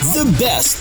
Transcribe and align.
The 0.00 0.24
best. 0.40 0.80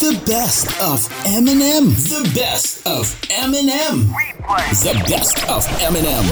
The 0.00 0.16
best 0.24 0.72
of 0.80 1.04
Eminem. 1.28 1.92
The 1.92 2.24
best 2.32 2.80
of 2.88 3.04
Eminem. 3.28 4.08
Replay. 4.08 4.64
The 4.72 4.96
best 5.04 5.44
of 5.52 5.68
Eminem. 5.84 6.24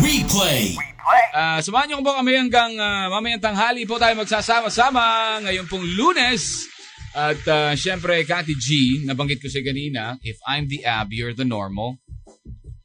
Replay. 0.00 0.72
Replay. 0.72 1.24
Ah, 1.36 1.60
samahan 1.60 1.92
niyo 1.92 2.00
po 2.00 2.16
kami 2.16 2.40
hanggang 2.40 2.80
ah, 2.80 3.12
mamayang 3.12 3.44
tanghali 3.44 3.84
po 3.84 4.00
tayo 4.00 4.16
magsasama-sama 4.16 5.36
ngayon 5.44 5.68
pong 5.68 5.84
lunes. 5.84 6.64
At 7.12 7.44
ah, 7.44 7.76
syempre, 7.76 8.24
Kati 8.24 8.56
G, 8.56 9.04
nabanggit 9.04 9.44
ko 9.44 9.52
sa 9.52 9.60
kanina, 9.60 10.16
if 10.24 10.40
I'm 10.48 10.64
the 10.64 10.88
ab, 10.88 11.12
you're 11.12 11.36
the 11.36 11.44
normal. 11.44 12.00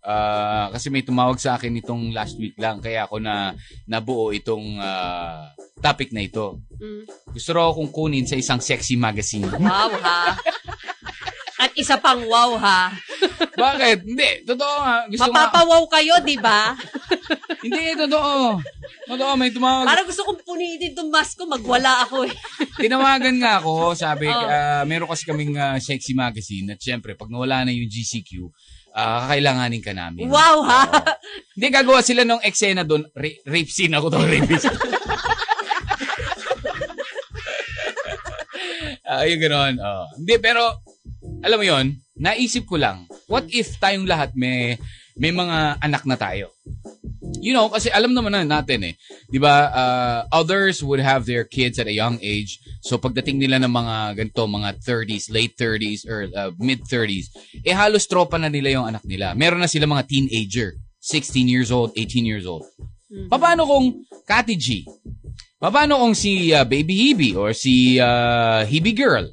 Ah, 0.02 0.74
kasi 0.74 0.90
may 0.90 1.06
tumawag 1.06 1.38
sa 1.38 1.62
akin 1.62 1.78
itong 1.78 2.10
last 2.10 2.34
week 2.42 2.58
lang, 2.58 2.82
kaya 2.82 3.06
ako 3.06 3.22
na 3.22 3.54
nabuo 3.86 4.34
itong 4.34 4.82
ah, 4.82 5.54
topic 5.78 6.10
na 6.10 6.26
ito. 6.26 6.58
Mm. 6.82 7.06
Gusto 7.38 7.50
raw 7.54 7.70
akong 7.70 7.94
kunin 7.94 8.26
sa 8.26 8.34
isang 8.34 8.58
sexy 8.58 8.98
magazine. 8.98 9.46
Wow, 9.46 9.94
ha? 10.02 10.34
At 11.62 11.78
isa 11.78 12.02
pang 12.02 12.26
wow, 12.26 12.58
ha? 12.58 12.90
Bakit? 13.54 14.02
Hindi, 14.02 14.42
totoo 14.50 14.76
nga. 14.82 14.98
Gusto 15.06 15.30
nga. 15.30 15.54
Mapapawaw 15.54 15.84
kayo, 15.86 16.18
di 16.26 16.34
ba? 16.42 16.74
Hindi, 17.62 17.94
totoo. 17.94 18.58
Totoo, 19.06 19.32
may 19.38 19.54
tumawag. 19.54 19.86
Parang 19.86 20.10
gusto 20.10 20.26
kong 20.26 20.42
punitin 20.42 20.98
itong 20.98 21.14
mask 21.14 21.38
ko, 21.38 21.46
magwala 21.46 22.02
ako 22.10 22.26
eh. 22.26 22.34
Tinawagan 22.82 23.38
nga 23.38 23.62
ako, 23.62 23.94
sabi, 23.94 24.26
Oh. 24.26 24.34
ah, 24.34 24.82
meron 24.90 25.06
kasi 25.06 25.22
kaming 25.30 25.54
ah, 25.62 25.78
sexy 25.78 26.18
magazine 26.18 26.74
at 26.74 26.82
syempre, 26.82 27.14
pag 27.14 27.30
nawala 27.30 27.62
na 27.62 27.70
yung 27.70 27.86
GCQ, 27.86 28.50
ah, 28.92 29.26
kakailanganin 29.26 29.82
ka 29.82 29.92
namin. 29.92 30.28
Wow, 30.28 30.64
ha? 30.64 30.82
Oo. 30.86 31.12
Hindi, 31.56 31.68
gagawa 31.68 32.00
sila 32.02 32.24
ng 32.24 32.44
eksena 32.44 32.84
doon. 32.84 33.08
Ra- 33.12 33.40
rape 33.48 33.72
scene 33.72 33.96
ako 33.96 34.08
to, 34.12 34.20
rape 34.24 34.52
scene. 34.56 34.80
Ah, 39.02 39.28
yung 39.28 39.44
gano'n. 39.44 39.76
oo. 39.76 40.06
Hindi, 40.24 40.40
pero, 40.40 40.80
alam 41.44 41.60
mo 41.60 41.66
yon 41.68 42.00
naisip 42.16 42.64
ko 42.64 42.80
lang, 42.80 43.04
what 43.28 43.44
if 43.52 43.76
tayong 43.76 44.08
lahat 44.08 44.32
may, 44.40 44.80
may 45.20 45.36
mga 45.36 45.84
anak 45.84 46.08
na 46.08 46.16
tayo? 46.16 46.56
You 47.42 47.58
know, 47.58 47.68
kasi 47.74 47.90
alam 47.90 48.14
naman 48.14 48.38
na 48.38 48.46
natin 48.46 48.94
eh. 48.94 48.94
'Di 49.28 49.42
ba? 49.42 49.74
uh, 49.74 50.20
others 50.32 50.86
would 50.86 51.02
have 51.02 51.26
their 51.26 51.44
kids 51.44 51.82
at 51.82 51.90
a 51.90 51.96
young 51.96 52.22
age. 52.22 52.62
So 52.86 53.02
pagdating 53.02 53.42
nila 53.42 53.58
ng 53.62 53.74
mga 53.74 53.96
ganito, 54.18 54.46
mga 54.46 54.78
30s, 54.82 55.34
late 55.34 55.58
30s 55.58 56.06
or 56.06 56.30
uh, 56.32 56.52
mid 56.62 56.86
30s, 56.86 57.34
eh 57.66 57.74
halos 57.74 58.06
tropa 58.06 58.38
na 58.38 58.48
nila 58.48 58.82
yung 58.82 58.86
anak 58.88 59.04
nila. 59.04 59.34
Meron 59.34 59.62
na 59.62 59.70
sila 59.72 59.90
mga 59.90 60.08
teenager, 60.08 60.78
16 61.02 61.50
years 61.50 61.70
old, 61.74 61.90
18 61.98 62.24
years 62.24 62.46
old. 62.46 62.66
Paano 63.28 63.68
kung 63.68 64.08
Kati 64.24 64.56
G? 64.56 64.88
Paano 65.62 66.00
kung 66.00 66.16
si 66.16 66.50
uh, 66.56 66.64
Baby 66.64 67.12
Hebe 67.12 67.30
or 67.38 67.52
si 67.52 68.00
uh, 68.00 68.64
Hebe 68.64 68.96
Girl? 68.96 69.30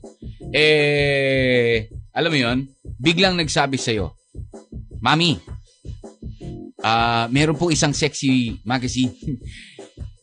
Eh, 0.51 1.89
alam 2.13 2.31
mo 2.33 2.39
yon 2.41 2.59
biglang 2.99 3.39
nagsabi 3.39 3.79
sa'yo, 3.79 4.19
Mami, 4.99 5.39
ah 6.83 7.27
meron 7.29 7.59
po 7.59 7.71
isang 7.71 7.93
sexy 7.93 8.59
magazine. 8.63 9.13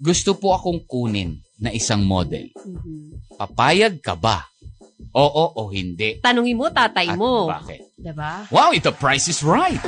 Gusto 0.07 0.35
po 0.35 0.53
akong 0.53 0.84
kunin 0.85 1.40
na 1.59 1.72
isang 1.72 2.03
model. 2.03 2.52
Papayag 3.35 4.03
ka 4.03 4.16
ba? 4.16 4.44
Oo 5.16 5.44
o 5.56 5.62
hindi? 5.72 6.19
Tanungin 6.19 6.59
mo, 6.59 6.68
tatay 6.68 7.07
At 7.12 7.18
mo. 7.18 7.47
bakit? 7.47 7.80
Diba? 7.96 8.44
Wow, 8.52 8.75
if 8.75 8.84
the 8.84 8.91
price 8.91 9.31
is 9.31 9.40
right. 9.40 9.80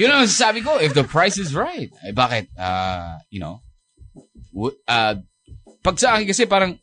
you 0.00 0.08
know, 0.08 0.24
sabi 0.28 0.60
ko, 0.60 0.76
if 0.80 0.92
the 0.92 1.04
price 1.04 1.40
is 1.40 1.56
right. 1.56 1.88
Eh, 2.04 2.12
bakit? 2.12 2.48
Ah, 2.56 3.20
you 3.32 3.40
know, 3.40 3.60
w- 4.52 4.76
ah, 4.88 5.16
pag 5.82 5.96
sa 5.98 6.16
akin 6.16 6.28
kasi 6.28 6.44
parang, 6.44 6.76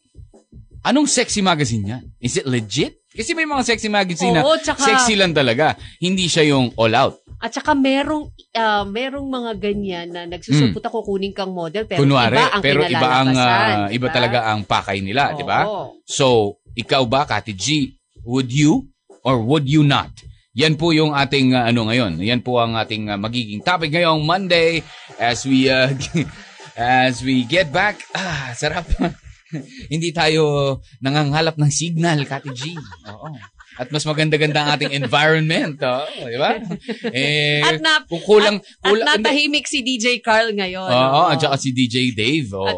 anong 0.85 1.09
sexy 1.09 1.41
magazine 1.41 1.85
yan? 1.85 2.03
Is 2.19 2.37
it 2.37 2.49
legit? 2.49 2.98
Kasi 3.19 3.35
may 3.35 3.43
mga 3.43 3.67
sexy 3.67 3.91
magazine 3.91 4.31
Oo, 4.39 4.55
na 4.55 4.63
tsaka- 4.63 4.79
sexy 4.79 5.19
lang 5.19 5.35
talaga. 5.35 5.75
Hindi 5.99 6.31
siya 6.31 6.55
yung 6.55 6.71
all 6.79 6.95
out. 6.95 7.19
At 7.43 7.51
saka 7.51 7.75
merong, 7.75 8.31
ah, 8.55 8.87
merong 8.87 9.27
mga 9.27 9.51
ganyan 9.59 10.07
na 10.07 10.23
nagsusupot 10.23 10.79
ako 10.79 11.03
kunin 11.03 11.35
kang 11.35 11.51
model 11.51 11.83
pero 11.83 11.99
Hmm. 11.99 12.15
Kunwari, 12.15 12.35
iba 12.35 12.47
ang 12.47 12.63
pero 12.63 12.79
iba 12.83 13.09
ang, 13.11 13.27
kinalalabasan, 13.35 13.75
ah, 13.75 13.87
iba 13.91 14.07
diba? 14.07 14.15
talaga 14.15 14.39
ang 14.47 14.59
pakay 14.63 14.99
nila, 15.03 15.35
di 15.35 15.43
ba? 15.43 15.67
So, 16.07 16.59
ikaw 16.79 17.03
ba, 17.03 17.27
Kati 17.27 17.51
G, 17.51 17.91
would 18.23 18.51
you 18.51 18.87
or 19.27 19.43
would 19.43 19.67
you 19.67 19.83
not? 19.83 20.11
Yan 20.55 20.75
po 20.75 20.91
yung 20.91 21.15
ating 21.15 21.55
uh, 21.55 21.71
ano 21.71 21.87
ngayon. 21.87 22.19
Yan 22.19 22.43
po 22.43 22.59
ang 22.59 22.75
ating 22.75 23.07
uh, 23.07 23.15
magiging 23.15 23.63
topic 23.63 23.95
ngayong 23.95 24.27
Monday 24.27 24.83
as 25.15 25.47
we 25.47 25.71
uh, 25.71 25.87
as 26.75 27.23
we 27.23 27.47
get 27.47 27.71
back. 27.71 28.03
Ah, 28.11 28.51
sarap. 28.51 28.83
Hindi 29.93 30.09
tayo 30.11 30.77
nangangalap 31.01 31.57
ng 31.57 31.71
signal, 31.71 32.21
Kati 32.25 32.51
G. 32.53 32.75
Oo. 33.09 33.33
At 33.79 33.87
mas 33.95 34.03
maganda-ganda 34.03 34.59
ang 34.59 34.69
ating 34.75 34.91
environment, 34.91 35.79
oh, 35.87 36.03
di 36.27 36.35
ba? 36.35 36.59
Eh, 37.15 37.63
At 37.63 37.79
na- 37.79 38.03
kung 38.03 38.19
kulang, 38.27 38.59
At 38.59 38.91
kulang, 38.91 39.07
hindi. 39.07 39.23
natahimik 39.23 39.71
si 39.71 39.79
DJ 39.79 40.19
Carl 40.19 40.51
ngayon. 40.51 40.91
Oo, 40.91 41.31
at 41.31 41.39
saka 41.39 41.55
si 41.55 41.71
DJ 41.71 42.11
Dave. 42.11 42.51
Oo. 42.59 42.67
At- 42.67 42.75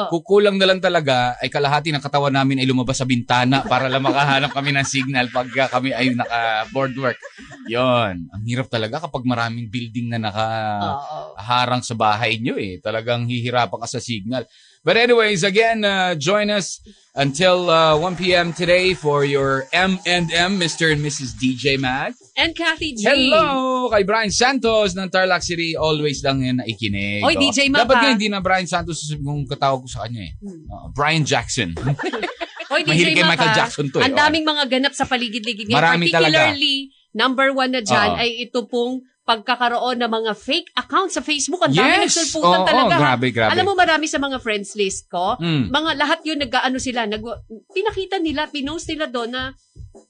oo. 0.00 0.04
Kukulang 0.08 0.56
na 0.56 0.64
lang 0.64 0.80
talaga 0.80 1.36
ay 1.44 1.52
kalahati 1.52 1.92
ng 1.92 2.00
katawan 2.00 2.32
namin 2.32 2.56
ay 2.56 2.64
lumabas 2.64 2.96
sa 2.96 3.04
bintana 3.04 3.60
para 3.68 3.92
lang 3.92 4.00
makahanap 4.00 4.48
kami 4.56 4.72
ng 4.72 4.86
signal 4.88 5.28
pagka 5.28 5.68
kami 5.68 5.92
ay 5.92 6.16
naka-board 6.16 6.96
work. 6.96 7.20
Yon. 7.68 8.32
Ang 8.32 8.42
hirap 8.48 8.72
talaga 8.72 8.96
kapag 9.04 9.28
maraming 9.28 9.68
building 9.68 10.08
na 10.08 10.24
nakaharang 10.24 11.84
sa 11.84 11.92
bahay 11.92 12.40
nyo 12.40 12.56
eh. 12.56 12.80
Talagang 12.80 13.28
hihirapan 13.28 13.76
ka 13.76 13.88
sa 13.88 14.00
signal. 14.00 14.48
But 14.80 14.96
anyways, 14.96 15.44
again, 15.44 15.84
uh, 15.84 16.14
join 16.16 16.48
us 16.48 16.80
until 17.12 17.68
uh, 17.68 17.98
1 18.00 18.16
p.m. 18.16 18.52
today 18.56 18.94
for 18.94 19.28
your 19.28 19.68
M&M, 19.76 20.52
Mr. 20.56 20.88
and 20.88 21.04
Mrs. 21.04 21.36
DJ 21.36 21.76
Mag. 21.76 22.16
And 22.32 22.56
Kathy 22.56 22.96
G. 22.96 23.04
Hello 23.04 23.92
kay 23.92 24.08
Brian 24.08 24.32
Santos 24.32 24.96
ng 24.96 25.12
Tarlac 25.12 25.44
City. 25.44 25.76
Always 25.76 26.24
lang 26.24 26.40
yan 26.40 26.64
naikinig. 26.64 27.20
Oy. 27.20 27.36
DJ 27.36 27.68
Mac, 27.68 27.84
Dapat 27.84 27.96
nga 28.00 28.10
hindi 28.16 28.32
na 28.32 28.40
Brian 28.40 28.64
Santos 28.64 29.04
yung 29.12 29.44
katawag 29.44 29.84
ko 29.84 29.88
sa 29.90 30.08
kanya 30.08 30.32
eh. 30.32 30.32
Uh, 30.48 30.88
Brian 30.96 31.28
Jackson. 31.28 31.76
Mahilig 32.70 33.12
DJ 33.12 33.20
kay 33.20 33.24
Mac, 33.28 33.36
Michael 33.36 33.52
ha? 33.52 33.58
Jackson 33.60 33.86
to 33.92 34.00
eh. 34.00 34.08
Ang 34.08 34.16
daming 34.16 34.46
mga 34.48 34.64
ganap 34.70 34.96
sa 34.96 35.04
paligid-ligid 35.04 35.68
ngayon. 35.68 35.76
Marami 35.76 36.08
talaga. 36.08 36.54
Particularly, 36.56 36.76
number 37.12 37.50
one 37.50 37.70
na 37.70 37.80
dyan 37.80 38.14
Oo. 38.14 38.20
ay 38.20 38.44
ito 38.44 38.64
pong 38.64 39.00
pagkakaroon 39.20 39.94
ng 39.94 40.10
mga 40.10 40.32
fake 40.34 40.74
accounts 40.74 41.14
sa 41.14 41.22
Facebook. 41.22 41.62
Ang 41.62 41.70
dami 41.72 42.02
Yes! 42.02 42.18
nagsulputan 42.18 42.60
Oo, 42.62 42.66
talaga. 42.66 42.94
ha? 42.94 43.00
grabe, 43.00 43.30
grabe. 43.30 43.50
Alam 43.54 43.64
mo, 43.70 43.74
marami 43.78 44.10
sa 44.10 44.18
mga 44.18 44.42
friends 44.42 44.74
list 44.74 45.06
ko, 45.06 45.38
Mm. 45.38 45.70
mga 45.70 45.90
lahat 45.94 46.20
yun, 46.26 46.38
nag-ano 46.40 46.78
sila, 46.82 47.06
nag, 47.06 47.22
pinakita 47.70 48.18
nila, 48.18 48.50
pinost 48.50 48.90
nila 48.90 49.06
doon 49.06 49.30
na 49.30 49.54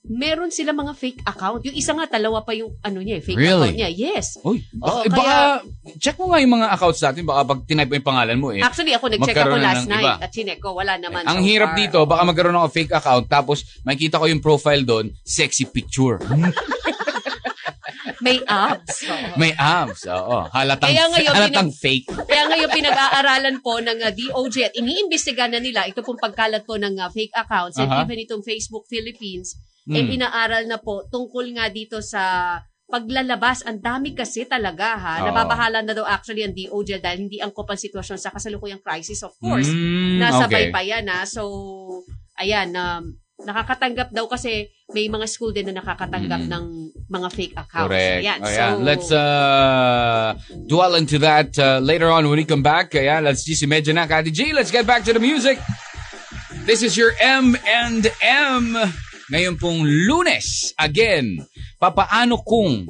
meron 0.03 0.49
sila 0.49 0.71
mga 0.71 0.93
fake 0.93 1.21
account. 1.23 1.61
Yung 1.63 1.73
isa 1.73 1.91
nga, 1.91 2.05
dalawa 2.05 2.41
pa 2.41 2.51
yung 2.51 2.75
ano 2.79 2.99
niya, 2.99 3.17
eh, 3.17 3.23
fake 3.23 3.37
Really? 3.37 3.53
account 3.71 3.77
niya. 3.77 3.89
Yes. 3.89 4.27
Uy, 4.41 4.61
baka, 4.71 4.91
Oo, 4.91 5.01
baka 5.07 5.21
kaya- 5.23 5.61
check 5.97 6.17
mo 6.17 6.25
nga 6.27 6.39
yung 6.39 6.53
mga 6.53 6.67
accounts 6.69 7.01
natin. 7.01 7.23
Baka 7.23 7.41
pag 7.45 7.59
tinype 7.63 7.87
mo 7.87 7.95
yung 7.95 8.09
pangalan 8.09 8.37
mo 8.37 8.47
eh. 8.51 8.61
Actually, 8.61 8.93
ako 8.93 9.05
nag-check 9.07 9.33
ako 9.33 9.45
Magkaroon 9.47 9.61
na 9.61 9.67
last 9.67 9.83
ng 9.83 9.91
night 9.91 10.05
iba. 10.05 10.15
at 10.19 10.29
chinek 10.31 10.59
ko, 10.59 10.69
wala 10.73 10.93
naman. 10.97 11.23
Ang 11.23 11.39
so 11.39 11.45
hirap 11.45 11.69
far. 11.71 11.79
dito, 11.79 11.99
baka 12.03 12.21
magkaroon 12.23 12.57
ako 12.57 12.67
fake 12.69 12.93
account 12.93 13.25
tapos 13.25 13.57
makikita 13.81 14.19
ko 14.19 14.25
yung 14.27 14.41
profile 14.41 14.83
doon, 14.83 15.05
sexy 15.21 15.65
picture. 15.65 16.19
May 18.21 18.37
abs. 18.45 19.01
Oo. 19.03 19.33
May 19.33 19.49
abs. 19.51 20.05
Oo. 20.05 20.45
Halatang, 20.47 20.93
Kaya 20.93 21.09
ngayon, 21.09 21.33
halatang 21.33 21.71
fake. 21.73 22.05
Kaya 22.05 22.53
ngayon 22.53 22.69
pinag-aaralan 22.69 23.57
po 23.59 23.81
ng 23.81 23.97
uh, 23.97 24.13
DOJ 24.13 24.55
at 24.63 24.73
iniimbestiga 24.77 25.49
na 25.49 25.57
nila 25.57 25.89
ito 25.89 26.05
pong 26.05 26.21
pagkalat 26.21 26.61
po 26.61 26.77
ng 26.77 27.01
uh, 27.01 27.09
fake 27.09 27.33
accounts 27.33 27.81
and 27.81 27.89
Aha. 27.89 28.05
even 28.05 28.21
itong 28.21 28.45
Facebook 28.45 28.85
Philippines 28.85 29.57
Mm. 29.87 29.95
eh 29.97 30.05
inaaral 30.13 30.63
na 30.69 30.77
po 30.77 31.09
tungkol 31.09 31.49
nga 31.57 31.65
dito 31.69 32.01
sa 32.05 32.55
paglalabas. 32.85 33.63
Ang 33.63 33.79
dami 33.79 34.11
kasi 34.11 34.43
talaga 34.43 34.99
ha. 34.99 35.13
Oo. 35.23 35.31
Nababahala 35.31 35.79
na 35.79 35.95
daw 35.95 36.03
actually 36.03 36.43
ang 36.43 36.51
DOJ 36.51 36.99
dahil 36.99 37.25
hindi 37.25 37.39
angkop 37.39 37.71
ang 37.71 37.79
sitwasyon 37.79 38.19
sa 38.19 38.29
kasalukuyang 38.35 38.83
crisis 38.83 39.23
of 39.23 39.31
course. 39.39 39.71
Mm, 39.71 40.19
Nasabay 40.19 40.69
okay. 40.69 40.75
pa 40.75 40.81
yan 40.83 41.07
ha. 41.07 41.23
So, 41.23 41.47
ayan, 42.35 42.75
um, 42.75 43.15
nakakatanggap 43.41 44.13
daw 44.13 44.29
kasi 44.29 44.69
may 44.93 45.09
mga 45.09 45.25
school 45.25 45.49
din 45.49 45.71
na 45.71 45.81
nakakatanggap 45.81 46.45
Mm. 46.45 46.51
ng 46.51 46.65
mga 47.09 47.27
fake 47.31 47.55
accounts. 47.57 47.89
Correct. 47.89 48.21
Ayan, 48.21 48.39
Ayan. 48.43 48.75
so, 48.77 48.83
Let's 48.83 49.09
uh, 49.09 50.27
dwell 50.67 50.93
into 50.93 51.17
that 51.23 51.55
uh, 51.57 51.79
later 51.81 52.11
on 52.11 52.27
when 52.29 52.37
we 52.37 52.45
come 52.45 52.61
back. 52.61 52.91
Ayan, 52.93 53.23
let's 53.23 53.41
just 53.47 53.63
imagine 53.63 53.95
na, 53.97 54.05
Kati 54.05 54.29
G. 54.29 54.51
Let's 54.53 54.69
get 54.69 54.85
back 54.85 55.07
to 55.07 55.13
the 55.15 55.23
music. 55.23 55.57
This 56.67 56.83
is 56.83 56.93
your 56.93 57.15
M 57.17 57.55
and 57.65 58.05
M. 58.21 58.77
Ngayon 59.31 59.55
pong 59.55 59.87
lunes, 59.87 60.75
again, 60.75 61.39
papaano 61.79 62.43
kung 62.43 62.83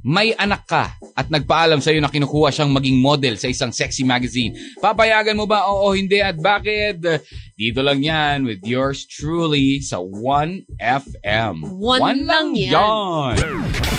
may 0.00 0.32
anak 0.32 0.64
ka 0.64 0.96
at 1.12 1.28
nagpaalam 1.28 1.76
sa'yo 1.84 2.00
na 2.00 2.08
kinukuha 2.08 2.48
siyang 2.48 2.72
maging 2.72 2.96
model 3.04 3.36
sa 3.36 3.52
isang 3.52 3.68
sexy 3.68 4.00
magazine. 4.00 4.56
Papayagan 4.80 5.36
mo 5.36 5.44
ba? 5.44 5.68
Oo, 5.68 5.92
hindi. 5.92 6.24
At 6.24 6.40
bakit? 6.40 7.04
Dito 7.52 7.84
lang 7.84 8.00
yan 8.00 8.48
with 8.48 8.64
yours 8.64 9.04
truly 9.04 9.84
sa 9.84 10.00
1FM. 10.00 11.68
One 11.76 12.24
lang 12.24 12.56
yan. 12.56 13.36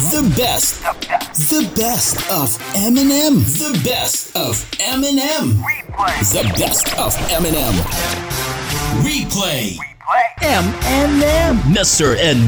The 0.09 0.25
best. 0.33 0.81
The 1.37 1.69
best 1.77 2.17
of 2.33 2.57
Eminem. 2.73 3.45
The 3.45 3.77
best 3.85 4.33
of 4.33 4.57
Eminem. 4.81 5.61
Replay. 5.61 6.17
The 6.33 6.45
best 6.57 6.89
of 6.97 7.13
Eminem. 7.29 7.77
Replay. 9.05 9.90
M&M. 10.41 11.55
Mr. 11.71 12.19
and 12.19 12.39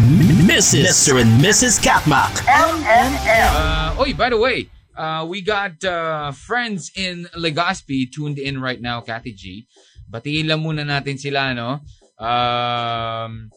Mrs. 0.43 0.83
Mr. 0.83 1.21
and 1.21 1.31
Mrs. 1.39 1.79
Katmak. 1.79 2.43
M&M. 2.43 3.11
Uh, 3.55 3.95
oy, 4.03 4.13
by 4.13 4.29
the 4.29 4.37
way, 4.37 4.67
uh, 4.97 5.25
we 5.27 5.41
got 5.41 5.83
uh, 5.83 6.31
friends 6.31 6.91
in 6.95 7.27
Legazpi 7.37 8.11
tuned 8.11 8.37
in 8.39 8.59
right 8.59 8.81
now, 8.81 8.99
Kathy 9.01 9.31
G. 9.31 9.67
Batiin 10.11 10.47
lang 10.47 10.59
muna 10.59 10.83
natin 10.83 11.17
sila, 11.17 11.55
no? 11.55 11.79
Um, 12.19 13.49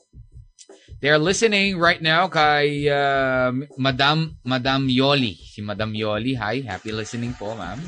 they're 1.01 1.19
listening 1.19 1.77
right 1.77 2.01
now 2.01 2.29
kay 2.29 2.89
uh, 2.89 3.53
Madam 3.77 4.39
Madam 4.45 4.89
Yoli. 4.89 5.37
Si 5.37 5.61
Madam 5.61 5.93
Yoli, 5.93 6.39
hi. 6.39 6.63
Happy 6.63 6.93
listening 6.93 7.35
po, 7.35 7.55
ma'am. 7.55 7.83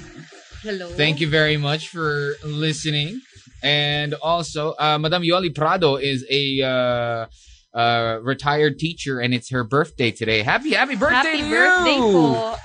Hello. 0.63 0.91
Thank 0.93 1.21
you 1.23 1.31
very 1.31 1.57
much 1.57 1.89
for 1.89 2.35
listening. 2.45 3.23
And 3.63 4.15
also, 4.15 4.75
uh, 4.79 4.99
Madam 4.99 5.23
Yoli 5.23 5.55
Prado 5.55 5.97
is 5.97 6.25
a 6.31 6.63
uh, 6.63 7.27
uh, 7.75 8.19
retired 8.23 8.79
teacher, 8.79 9.21
and 9.21 9.35
it's 9.35 9.51
her 9.51 9.65
birthday 9.65 10.11
today. 10.11 10.43
Happy, 10.43 10.75
happy 10.75 10.97
birthday 10.97 11.39
Happy 11.39 11.43
to 11.43 11.51
birthday 11.51 11.97
you! 11.97 12.13
po. 12.13 12.57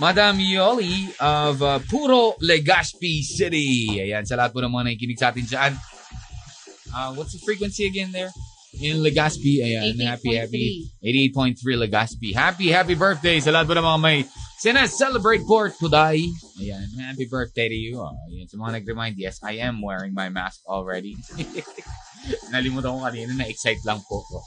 Madam 0.00 0.38
Yoli 0.38 1.14
of 1.20 1.62
uh, 1.62 1.78
Puro 1.88 2.34
Legazpi 2.42 3.22
City. 3.22 3.86
Ayan, 3.94 4.26
sa 4.26 4.34
lahat 4.34 4.50
po 4.50 4.58
ng 4.58 4.72
mga 4.72 4.84
nakikinig 4.90 5.18
sa 5.18 5.30
atin 5.30 5.46
dyan. 5.46 5.72
Uh, 6.90 7.14
what's 7.14 7.32
the 7.32 7.42
frequency 7.46 7.86
again 7.86 8.10
there? 8.10 8.30
In 8.82 8.98
Legazpi. 9.06 9.62
Ayan, 9.62 9.94
happy, 10.02 10.34
happy. 10.34 10.90
88.3 10.98 11.62
Legazpi. 11.78 12.34
Happy, 12.34 12.74
happy 12.74 12.98
birthday 12.98 13.38
sa 13.38 13.54
lahat 13.54 13.70
po 13.70 13.74
ng 13.78 13.86
mga 13.86 14.00
may 14.02 14.18
Sina-celebrate 14.54 15.42
po 15.42 15.66
today. 15.66 16.30
Ayan, 16.62 16.86
happy 17.02 17.26
birthday 17.26 17.66
to 17.66 17.74
you. 17.74 17.98
Oh, 17.98 18.14
ayan, 18.30 18.46
sa 18.46 18.54
mga 18.54 18.80
nag-remind, 18.80 19.18
yes, 19.18 19.42
I 19.42 19.58
am 19.58 19.82
wearing 19.82 20.14
my 20.14 20.30
mask 20.30 20.62
already. 20.70 21.18
Nalimutan 22.54 22.94
ko 22.94 23.02
kanina, 23.02 23.34
na-excite 23.34 23.82
lang 23.82 23.98
po. 24.06 24.22
ko. 24.22 24.38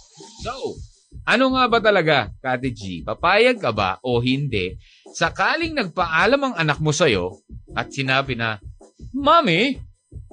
So, 0.48 0.80
ano 1.27 1.51
nga 1.54 1.68
ba 1.68 1.80
talaga, 1.83 2.31
Kati 2.39 2.71
G? 2.71 2.81
Papayag 3.04 3.59
ka 3.59 3.75
ba 3.75 4.00
o 4.00 4.24
hindi? 4.24 4.80
Sakaling 5.12 5.75
nagpaalam 5.75 6.39
ang 6.39 6.56
anak 6.56 6.80
mo 6.80 6.95
sa'yo 6.95 7.44
at 7.75 7.92
sinabi 7.92 8.39
na, 8.39 8.63
Mami, 9.12 9.75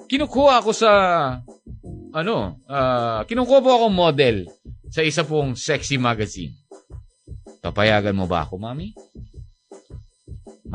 kinukuha 0.06 0.62
ako 0.62 0.70
sa, 0.70 0.90
ano, 2.14 2.62
ah, 2.70 3.26
kinukuha 3.26 3.58
po 3.58 3.70
akong 3.74 3.96
model 3.96 4.46
sa 4.86 5.02
isa 5.02 5.26
pong 5.26 5.58
sexy 5.58 5.98
magazine. 5.98 6.54
Papayagan 7.58 8.14
mo 8.14 8.30
ba 8.30 8.46
ako, 8.46 8.60
Mami? 8.60 8.94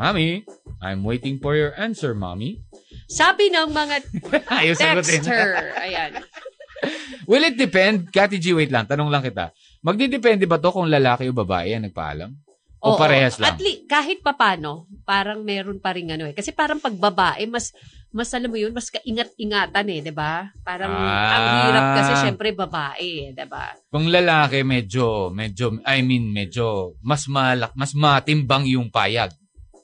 Mami, 0.00 0.48
I'm 0.80 1.04
waiting 1.04 1.36
for 1.36 1.52
your 1.52 1.76
answer, 1.76 2.16
Mami. 2.16 2.64
Sabi 3.04 3.52
ng 3.52 3.68
mga 3.68 3.96
texter. 4.80 5.76
Ayan. 5.76 6.24
Will 7.28 7.44
it 7.44 7.60
depend? 7.60 8.08
Kati 8.08 8.40
G, 8.40 8.56
wait 8.56 8.72
lang. 8.72 8.88
Tanong 8.88 9.12
lang 9.12 9.20
kita. 9.20 9.52
Magdidepende 9.84 10.48
ba 10.48 10.56
to 10.56 10.72
kung 10.72 10.88
lalaki 10.88 11.28
o 11.28 11.36
babae 11.36 11.76
ang 11.76 11.84
nagpaalam? 11.84 12.32
O 12.80 12.96
Oo. 12.96 12.96
parehas 12.96 13.36
lang? 13.36 13.52
At 13.52 13.60
least, 13.60 13.84
kahit 13.84 14.24
papano, 14.24 14.88
parang 15.04 15.44
meron 15.44 15.76
pa 15.76 15.92
rin 15.92 16.08
ano 16.08 16.24
eh. 16.24 16.32
Kasi 16.32 16.56
parang 16.56 16.80
pag 16.80 16.96
babae, 16.96 17.44
mas, 17.44 17.76
mas 18.08 18.32
alam 18.32 18.48
mo 18.48 18.56
yun, 18.56 18.72
mas 18.72 18.88
kaingat-ingatan 18.88 19.84
eh, 19.84 20.00
di 20.00 20.12
ba? 20.16 20.48
Parang, 20.64 20.88
Ah. 20.88 21.28
ang 21.36 21.44
hirap 21.68 21.86
kasi 22.00 22.12
syempre 22.24 22.56
babae 22.56 23.36
di 23.36 23.44
ba? 23.44 23.76
Kung 23.92 24.08
lalaki, 24.08 24.64
medyo, 24.64 25.28
medyo, 25.28 25.76
I 25.84 26.00
mean, 26.00 26.32
medyo, 26.32 26.96
mas 27.04 27.28
malak, 27.28 27.76
mas 27.76 27.92
matimbang 27.92 28.64
yung 28.64 28.88
payag. 28.88 29.28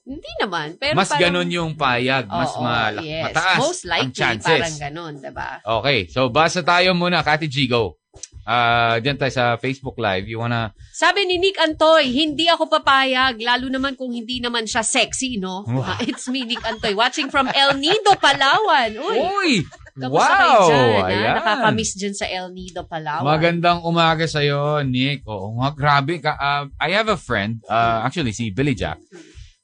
Hindi 0.06 0.32
naman. 0.38 0.79
Pero 0.79 0.94
mas 0.94 1.11
parang, 1.11 1.35
ganun 1.35 1.50
yung 1.50 1.73
payag. 1.75 2.31
Mas 2.31 2.55
Oo, 2.55 2.62
malak, 2.62 3.03
yes. 3.03 3.25
mataas 3.26 3.58
Most 3.58 3.82
ang 3.82 3.91
likely, 3.91 4.14
chances. 4.14 4.47
parang 4.47 4.79
ganun, 4.79 5.12
di 5.19 5.32
ba? 5.35 5.50
Okay, 5.82 5.99
so 6.06 6.31
basa 6.31 6.62
tayo 6.62 6.94
muna, 6.94 7.26
Kati 7.26 7.50
G, 7.50 7.67
go. 7.67 7.99
Ah, 8.47 9.03
diyan 9.03 9.19
tayo 9.19 9.35
sa 9.35 9.58
Facebook 9.58 9.99
Live. 9.99 10.31
You 10.31 10.38
wanna... 10.38 10.70
Sabi 10.94 11.26
ni 11.26 11.43
Nick 11.43 11.58
Antoy, 11.58 12.14
hindi 12.14 12.47
ako 12.47 12.70
papayag, 12.70 13.43
lalo 13.43 13.67
naman 13.67 13.99
kung 13.99 14.14
hindi 14.14 14.38
naman 14.38 14.70
siya 14.70 14.87
sexy, 14.87 15.43
no? 15.43 15.67
Wow. 15.67 15.82
Ah, 15.82 15.99
It's 16.06 16.31
me, 16.31 16.47
Nick 16.47 16.62
Antoy, 16.62 16.94
watching 16.94 17.26
from 17.26 17.50
El 17.50 17.75
Nido, 17.75 18.14
Palawan. 18.23 18.94
Uy, 18.94 19.19
Uy! 19.19 19.52
kamusta 19.99 20.38
wow! 20.38 20.69
dyan? 20.70 20.87
ha? 20.87 21.09
Ayan. 21.11 21.35
Nakakamiss 21.43 21.93
dyan 21.99 22.14
sa 22.14 22.31
El 22.31 22.55
Nido, 22.55 22.87
Palawan. 22.87 23.26
Magandang 23.26 23.82
umaga 23.82 24.31
sa'yo, 24.31 24.87
Nick. 24.87 25.26
Oo 25.26 25.59
nga, 25.59 25.75
grabe. 25.75 26.23
Ka, 26.23 26.38
uh, 26.38 26.70
I 26.79 26.94
have 26.94 27.11
a 27.11 27.19
friend, 27.19 27.59
uh, 27.67 28.06
actually 28.06 28.31
si 28.31 28.55
Billy 28.55 28.79
Jack, 28.79 29.02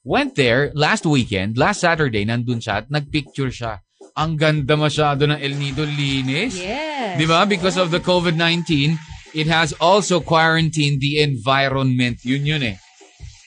went 0.02 0.34
there 0.34 0.70
last 0.74 1.06
weekend, 1.06 1.58
last 1.58 1.82
Saturday, 1.82 2.26
nandun 2.26 2.62
siya 2.62 2.84
at 2.84 2.86
nagpicture 2.90 3.50
siya. 3.50 3.82
Ang 4.12 4.36
ganda 4.36 4.76
masyado 4.76 5.24
ng 5.24 5.38
El 5.40 5.56
Nido 5.56 5.88
linis. 5.88 6.60
Yes. 6.60 7.16
Di 7.16 7.24
ba? 7.24 7.48
Because 7.48 7.80
of 7.80 7.88
the 7.88 8.02
COVID-19, 8.02 8.98
it 9.32 9.48
has 9.48 9.72
also 9.80 10.20
quarantined 10.20 11.00
the 11.00 11.24
environment. 11.24 12.20
Yun 12.20 12.44
yun 12.44 12.62
eh. 12.62 12.76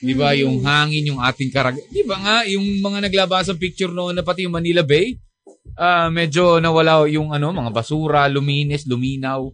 Di 0.02 0.12
ba? 0.18 0.34
Hmm. 0.34 0.40
Yung 0.42 0.56
hangin, 0.66 1.04
yung 1.14 1.20
ating 1.22 1.54
karag... 1.54 1.78
Di 1.88 2.02
ba 2.02 2.18
nga, 2.18 2.36
yung 2.50 2.82
mga 2.82 3.06
naglabas 3.06 3.46
ng 3.52 3.62
picture 3.62 3.94
noon 3.94 4.18
na 4.18 4.26
pati 4.26 4.42
yung 4.42 4.58
Manila 4.58 4.82
Bay, 4.82 5.14
ah 5.78 6.08
medyo 6.08 6.58
nawala 6.58 7.04
yung 7.06 7.30
ano, 7.30 7.52
mga 7.54 7.70
basura, 7.70 8.26
luminis, 8.26 8.88
luminaw. 8.90 9.46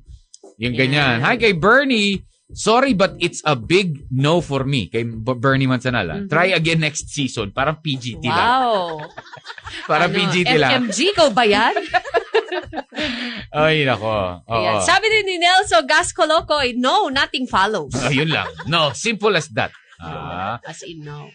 Yung 0.60 0.75
ganyan. 0.76 1.20
Yeah. 1.20 1.26
Hi 1.28 1.37
kay 1.37 1.52
Bernie. 1.56 2.22
Sorry 2.52 2.93
but 2.93 3.16
it's 3.16 3.40
a 3.43 3.56
big 3.56 4.04
no 4.08 4.38
for 4.38 4.62
me. 4.62 4.87
Kay 4.87 5.04
Bernie 5.08 5.66
Manzanal. 5.66 6.06
ah. 6.06 6.19
Mhm. 6.20 6.28
Try 6.28 6.52
again 6.52 6.78
next 6.78 7.08
season. 7.08 7.50
Parang 7.50 7.81
PGT 7.81 8.22
lang. 8.22 8.49
Wow. 8.62 9.08
Parang 9.90 10.12
Ano, 10.12 10.16
PGT 10.20 10.52
lang. 10.56 10.70
FMG 10.84 10.99
ko 11.12 11.32
ba 11.32 11.44
yan? 11.44 11.72
Ay, 13.52 13.84
nako. 13.84 14.44
Oo. 14.44 14.52
Ayan. 14.52 14.81
Sabi 14.81 15.08
din 15.08 15.25
ni 15.26 15.37
Nelson 15.40 15.84
Gascolocoy, 15.84 16.76
no, 16.76 17.09
nothing 17.09 17.44
follows. 17.44 17.92
Ayun 18.04 18.28
lang. 18.28 18.49
No, 18.68 18.92
simple 18.92 19.32
as 19.32 19.49
that. 19.52 19.73
Ah, 19.97 20.59
As 20.66 20.82
in, 20.82 21.00
no. 21.00 21.30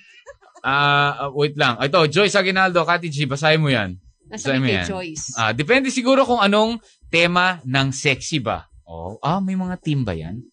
ah, 0.62 1.32
wait 1.32 1.56
lang. 1.56 1.80
Ito, 1.80 2.06
Joyce 2.06 2.36
Aguinaldo, 2.36 2.84
Kati 2.84 3.08
G, 3.08 3.24
basahin 3.26 3.62
mo 3.62 3.72
yan. 3.72 3.96
Nasa 4.28 4.52
Saan 4.52 4.60
mo 4.60 4.68
kay 4.68 4.76
yan? 4.76 4.88
Joyce. 4.88 5.26
Ah, 5.34 5.56
depende 5.56 5.88
siguro 5.88 6.28
kung 6.28 6.44
anong 6.44 6.84
tema 7.08 7.64
ng 7.64 7.90
sexy 7.90 8.44
ba. 8.44 8.68
Oh, 8.84 9.16
ah, 9.24 9.40
may 9.40 9.56
mga 9.56 9.80
team 9.80 10.04
ba 10.04 10.12
yan? 10.12 10.44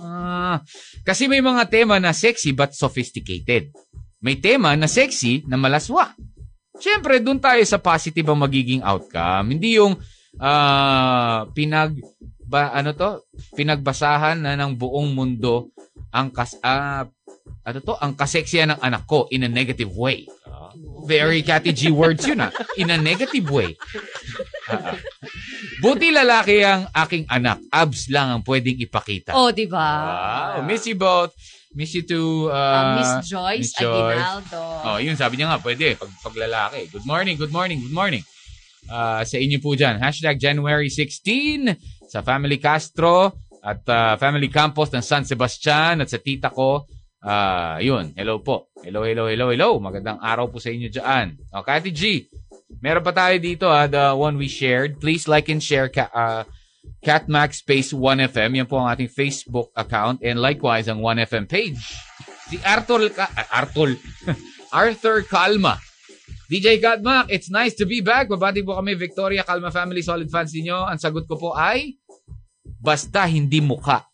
Ah, 0.00 0.62
kasi 1.06 1.30
may 1.30 1.38
mga 1.38 1.70
tema 1.70 2.02
na 2.02 2.10
sexy 2.10 2.50
but 2.50 2.74
sophisticated. 2.74 3.70
May 4.24 4.40
tema 4.40 4.74
na 4.74 4.88
sexy 4.88 5.44
na 5.46 5.60
malaswa. 5.60 6.16
Siyempre, 6.80 7.22
dun 7.22 7.38
tayo 7.38 7.62
sa 7.62 7.78
positive 7.78 8.26
ang 8.26 8.42
magiging 8.42 8.82
outcome. 8.82 9.54
Hindi 9.54 9.78
yung 9.78 9.94
ah, 10.42 11.46
pinag 11.54 11.94
ba, 12.44 12.74
ano 12.74 12.92
to? 12.92 13.24
Pinagbasahan 13.56 14.42
na 14.42 14.58
ng 14.58 14.74
buong 14.76 15.14
mundo 15.14 15.70
ang 16.14 16.30
kas 16.30 16.58
ah, 16.62 17.06
ano 17.64 17.78
to? 17.80 17.94
Ang 17.98 18.14
kaseksiyan 18.14 18.76
ng 18.76 18.80
anak 18.84 19.08
ko 19.08 19.26
in 19.32 19.46
a 19.46 19.50
negative 19.50 19.92
way. 19.94 20.28
Very 21.04 21.44
Cathy 21.44 21.72
G 21.76 21.92
words 21.92 22.24
yun 22.24 22.40
ah. 22.40 22.52
In 22.80 22.88
a 22.90 22.98
negative 22.98 23.48
way. 23.48 23.76
Ah. 24.64 24.96
Buti 25.78 26.08
lalaki 26.10 26.62
ang 26.62 26.86
aking 26.90 27.24
anak. 27.26 27.58
Abs 27.68 28.06
lang 28.08 28.30
ang 28.30 28.42
pwedeng 28.42 28.78
ipakita. 28.78 29.34
Oh, 29.34 29.50
di 29.50 29.66
ba? 29.66 29.88
Wow. 30.58 30.66
Miss 30.66 30.86
you 30.86 30.94
both. 30.94 31.34
Miss 31.74 31.90
you 31.90 32.06
too. 32.06 32.46
Ah, 32.48 32.54
Uh, 32.54 32.86
Miss 32.96 33.12
Joyce 33.26 33.58
Miss 33.58 33.74
Joyce. 33.74 34.14
Aguinaldo. 34.14 34.62
Oh, 34.86 34.98
yun 35.02 35.18
sabi 35.18 35.34
niya 35.36 35.50
nga, 35.50 35.58
pwede. 35.58 35.98
Pag, 35.98 36.10
pag 36.22 36.34
lalaki. 36.38 36.86
Good 36.88 37.02
morning, 37.02 37.34
good 37.34 37.50
morning, 37.50 37.82
good 37.82 37.90
morning. 37.92 38.22
Ah, 38.86 39.26
sa 39.26 39.36
inyo 39.36 39.58
po 39.58 39.74
dyan. 39.74 39.98
Hashtag 39.98 40.38
January 40.38 40.86
16 40.86 41.74
sa 42.06 42.22
Family 42.22 42.62
Castro 42.62 43.34
at 43.58 43.82
ah, 43.90 44.14
Family 44.14 44.46
Campus 44.46 44.94
ng 44.94 45.02
San 45.02 45.26
Sebastian 45.26 45.98
at 45.98 46.08
sa 46.08 46.22
tita 46.22 46.54
ko. 46.54 46.86
Ah, 47.18 47.80
yun. 47.80 48.12
Hello 48.14 48.38
po. 48.38 48.70
Hello, 48.84 49.02
hello, 49.02 49.26
hello, 49.26 49.48
hello. 49.50 49.80
Magandang 49.80 50.20
araw 50.20 50.46
po 50.46 50.60
sa 50.60 50.68
inyo 50.68 50.86
dyan. 50.86 51.34
O, 51.50 51.64
Kati 51.64 51.88
G, 51.90 52.28
meron 52.80 53.04
pa 53.04 53.12
tayo 53.12 53.36
dito 53.38 53.66
ah, 53.68 53.86
the 53.88 54.14
one 54.16 54.36
we 54.40 54.48
shared. 54.48 55.00
Please 55.00 55.28
like 55.28 55.48
and 55.52 55.62
share 55.62 55.88
ka, 55.88 56.08
ah, 56.12 56.44
Catmax 57.04 57.64
Space 57.64 57.92
1FM. 57.92 58.60
Yan 58.60 58.68
po 58.68 58.80
ang 58.80 58.92
ating 58.92 59.12
Facebook 59.12 59.72
account 59.76 60.20
and 60.24 60.40
likewise 60.40 60.88
ang 60.88 61.00
1FM 61.00 61.48
page. 61.48 61.80
Si 62.48 62.56
Arthur, 62.64 63.08
Ka- 63.12 63.32
ah, 63.32 63.64
Arthur, 63.64 63.96
Arthur 64.72 65.24
Calma. 65.24 65.80
DJ 66.48 66.76
Katmak, 66.76 67.32
it's 67.32 67.48
nice 67.48 67.72
to 67.72 67.88
be 67.88 68.04
back. 68.04 68.28
Babati 68.28 68.60
po 68.60 68.76
kami, 68.76 68.92
Victoria 68.96 69.42
Calma 69.42 69.72
Family, 69.72 70.04
solid 70.04 70.28
fans 70.28 70.52
ninyo. 70.52 70.76
Ang 70.76 71.00
sagot 71.00 71.24
ko 71.24 71.40
po 71.40 71.56
ay, 71.56 71.96
basta 72.84 73.24
hindi 73.24 73.64
muka. 73.64 74.04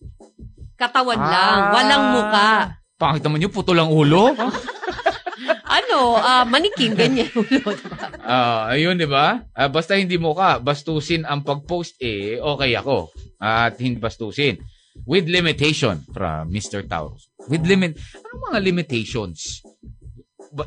Katawan 0.78 1.19
lang, 1.19 1.59
walang 1.75 2.04
muka. 2.16 2.49
Pangit 2.97 3.23
naman 3.26 3.42
yung 3.42 3.52
putol 3.52 3.83
ang 3.83 3.90
ulo. 3.90 4.30
Ano, 5.70 6.18
ah, 6.18 6.42
maniking, 6.42 6.98
ganyan 6.98 7.30
yung 7.30 7.46
ulo. 7.46 7.70
Ah, 8.20 8.74
ayun, 8.74 8.98
di 8.98 9.06
ba? 9.06 9.46
Ah, 9.54 9.70
basta 9.70 9.94
hindi 9.94 10.18
muka, 10.18 10.58
bastusin 10.58 11.22
ang 11.22 11.46
pag-post 11.46 11.94
eh, 12.02 12.42
okay 12.42 12.74
ako. 12.74 13.14
At 13.38 13.78
hindi 13.78 14.02
bastusin. 14.02 14.58
With 15.06 15.30
limitation 15.30 16.02
from 16.10 16.50
Mr. 16.50 16.82
Taurus. 16.82 17.30
With 17.46 17.62
limit, 17.62 17.94
anong 18.18 18.42
mga 18.50 18.58
limitations? 18.60 19.62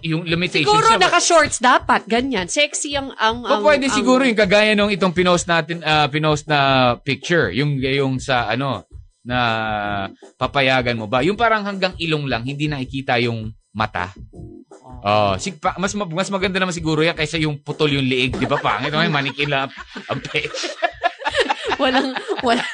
Yung 0.08 0.24
limitations 0.24 0.72
Siguro 0.72 0.88
niya 0.88 0.96
ba- 0.96 1.06
naka-shorts 1.12 1.60
dapat, 1.60 2.08
ganyan. 2.08 2.48
Sexy 2.48 2.96
ang... 2.96 3.12
ang, 3.20 3.44
O 3.44 3.60
ang 3.60 3.62
pwede 3.68 3.92
ang- 3.92 3.96
siguro 4.00 4.24
yung 4.24 4.40
kagaya 4.40 4.72
nung 4.72 4.88
itong 4.88 5.12
pinost 5.12 5.52
natin, 5.52 5.84
ah, 5.84 6.08
pinost 6.08 6.48
na 6.48 6.96
picture, 7.04 7.52
yung 7.52 7.76
yung 7.84 8.16
sa 8.24 8.48
ano 8.48 8.88
na 9.28 9.40
papayagan 10.40 10.96
mo 10.96 11.12
ba? 11.12 11.20
Yung 11.24 11.36
parang 11.36 11.68
hanggang 11.68 11.96
ilong 12.00 12.28
lang, 12.28 12.48
hindi 12.48 12.72
nakikita 12.72 13.20
yung 13.20 13.52
mata. 13.74 14.14
Oh, 15.04 15.36
sig 15.36 15.60
pa, 15.60 15.76
mas 15.82 15.92
ma- 15.98 16.08
mas 16.08 16.30
maganda 16.30 16.62
naman 16.62 16.72
siguro 16.72 17.04
yan 17.04 17.18
kaysa 17.18 17.42
yung 17.42 17.60
putol 17.60 17.92
yung 17.92 18.06
liig, 18.06 18.38
'di 18.38 18.48
ba? 18.48 18.62
Pangit 18.62 18.94
naman 18.94 19.12
manikin 19.12 19.50
lang 19.52 19.68
ang. 20.08 20.22
Walang, 21.82 22.14
walang... 22.46 22.70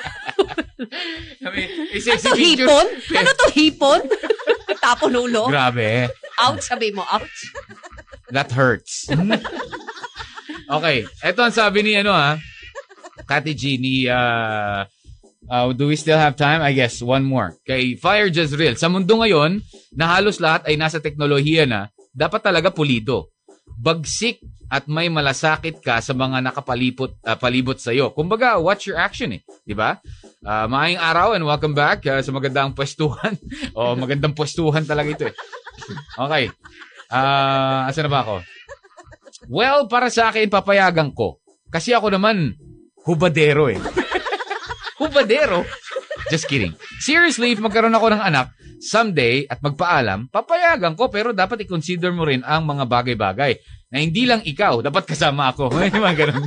I 1.40 1.48
mean, 1.56 1.70
Ano 1.88 2.04
sexy 2.04 2.28
to, 2.28 2.36
hipon? 2.36 2.88
Ano 3.16 3.30
to, 3.32 3.48
hipon? 3.54 4.02
Tapon 4.82 5.14
ulo? 5.16 5.48
Grabe. 5.48 6.12
Ouch, 6.44 6.64
sabi 6.64 6.92
mo, 6.92 7.04
ouch. 7.08 7.40
That 8.30 8.52
hurts. 8.52 9.08
okay, 10.76 11.08
eto 11.24 11.42
ang 11.42 11.56
sabi 11.56 11.82
ni 11.82 11.98
ano 11.98 12.12
ha, 12.12 12.38
Kati 13.26 13.54
G 13.56 13.78
ni 13.78 14.06
uh, 14.06 14.84
uh, 15.50 15.74
do 15.74 15.90
we 15.90 15.98
still 15.98 16.18
have 16.18 16.38
time? 16.38 16.62
I 16.62 16.72
guess 16.72 17.02
one 17.02 17.26
more. 17.26 17.58
Kay 17.66 17.98
Fire 17.98 18.30
Jezreel. 18.30 18.78
Sa 18.78 18.88
mundo 18.88 19.18
ngayon, 19.20 19.60
na 19.98 20.16
halos 20.16 20.38
lahat 20.38 20.70
ay 20.70 20.78
nasa 20.78 21.02
teknolohiya 21.02 21.66
na, 21.66 21.90
dapat 22.14 22.46
talaga 22.46 22.70
pulido. 22.70 23.34
Bagsik 23.80 24.40
at 24.70 24.86
may 24.86 25.10
malasakit 25.10 25.82
ka 25.82 25.98
sa 25.98 26.14
mga 26.14 26.46
nakapalipot 26.46 27.18
uh, 27.26 27.34
palibot 27.34 27.82
sa 27.82 27.90
iyo. 27.90 28.14
Kumbaga, 28.14 28.62
watch 28.62 28.86
your 28.86 29.02
action 29.02 29.34
eh, 29.34 29.42
'di 29.66 29.74
ba? 29.74 29.98
Uh, 30.46 30.70
maayong 30.70 31.02
araw 31.02 31.28
and 31.34 31.44
welcome 31.44 31.74
back 31.74 32.06
uh, 32.06 32.22
sa 32.22 32.30
magandang 32.30 32.78
pwestuhan. 32.78 33.34
o 33.78 33.98
magandang 33.98 34.38
pwestuhan 34.38 34.86
talaga 34.86 35.10
ito 35.10 35.26
eh. 35.26 35.36
Okay. 36.30 36.54
Ah, 37.10 37.90
asa 37.90 38.06
na 38.06 38.12
ba 38.12 38.22
ako? 38.22 38.46
Well, 39.50 39.90
para 39.90 40.14
sa 40.14 40.30
akin, 40.30 40.46
papayagan 40.52 41.10
ko. 41.18 41.42
Kasi 41.74 41.90
ako 41.90 42.14
naman, 42.14 42.54
hubadero 43.08 43.66
eh. 43.74 43.82
Hubadero? 45.00 45.64
Just 46.28 46.46
kidding. 46.46 46.76
Seriously, 47.00 47.56
if 47.56 47.64
magkaroon 47.64 47.96
ako 47.96 48.12
ng 48.12 48.22
anak, 48.22 48.52
someday, 48.84 49.48
at 49.48 49.60
magpaalam, 49.64 50.28
papayagan 50.32 50.96
ko, 50.96 51.08
pero 51.08 51.32
dapat 51.32 51.64
i-consider 51.68 52.12
mo 52.12 52.28
rin 52.28 52.44
ang 52.44 52.68
mga 52.68 52.84
bagay-bagay 52.88 53.60
na 53.90 53.98
hindi 54.00 54.28
lang 54.28 54.44
ikaw, 54.44 54.84
dapat 54.84 55.08
kasama 55.08 55.52
ako. 55.52 55.72
May 55.80 55.92
mga 55.92 56.16
ganun. 56.28 56.46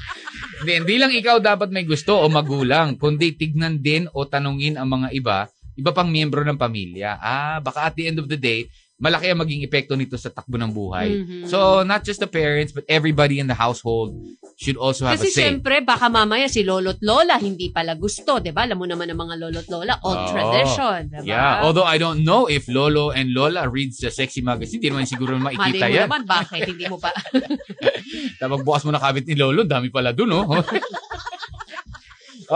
hindi, 0.62 0.72
hindi 0.82 0.96
lang 0.98 1.12
ikaw 1.12 1.42
dapat 1.42 1.74
may 1.74 1.82
gusto 1.82 2.22
o 2.22 2.30
magulang, 2.30 2.94
kundi 2.94 3.34
tignan 3.34 3.82
din 3.82 4.06
o 4.14 4.22
tanungin 4.26 4.78
ang 4.78 4.86
mga 4.86 5.08
iba, 5.10 5.38
iba 5.74 5.90
pang 5.90 6.06
miyembro 6.06 6.46
ng 6.46 6.58
pamilya. 6.58 7.18
Ah, 7.18 7.58
baka 7.58 7.90
at 7.90 7.94
the 7.98 8.06
end 8.06 8.22
of 8.22 8.30
the 8.30 8.38
day, 8.38 8.70
malaki 9.02 9.34
ang 9.34 9.42
maging 9.42 9.66
epekto 9.66 9.98
nito 9.98 10.14
sa 10.14 10.30
takbo 10.30 10.54
ng 10.54 10.70
buhay. 10.70 11.08
Mhm. 11.10 11.42
So, 11.50 11.82
not 11.82 12.06
just 12.06 12.22
the 12.22 12.30
parents, 12.30 12.70
but 12.70 12.86
everybody 12.86 13.42
in 13.42 13.50
the 13.50 13.58
household 13.58 14.14
should 14.62 14.78
also 14.78 15.10
have 15.10 15.18
Kasi 15.18 15.28
a 15.28 15.34
say. 15.34 15.42
siyempre, 15.42 15.82
baka 15.82 16.06
mamaya 16.06 16.46
si 16.46 16.62
lolo't 16.62 17.02
lola 17.02 17.34
hindi 17.42 17.74
pala 17.74 17.98
gusto, 17.98 18.38
di 18.38 18.54
ba? 18.54 18.62
Alam 18.62 18.78
mo 18.78 18.86
naman 18.86 19.10
ang 19.10 19.18
mga 19.18 19.34
lolo't 19.42 19.66
lola, 19.66 19.98
old 20.06 20.22
Oo. 20.22 20.30
tradition, 20.30 21.10
di 21.10 21.18
ba? 21.18 21.26
Yeah, 21.26 21.66
although 21.66 21.82
I 21.82 21.98
don't 21.98 22.22
know 22.22 22.46
if 22.46 22.70
Lolo 22.70 23.10
and 23.10 23.34
Lola 23.34 23.66
reads 23.66 23.98
the 23.98 24.14
sexy 24.14 24.38
magazine, 24.38 24.78
hindi 24.78 24.94
naman 24.94 25.10
siguro 25.10 25.34
Mali 25.42 25.58
makikita 25.58 25.82
mo 25.82 25.90
yan. 25.90 26.06
naman, 26.06 26.22
bakit? 26.22 26.60
Hindi 26.70 26.86
mo 26.86 26.96
pa. 27.02 27.10
Tapos 28.40 28.62
bukas 28.62 28.86
mo 28.86 28.94
na 28.94 29.02
kabit 29.02 29.26
ni 29.26 29.34
Lolo, 29.34 29.66
dami 29.66 29.90
pala 29.90 30.14
dun, 30.14 30.30
oh. 30.30 30.46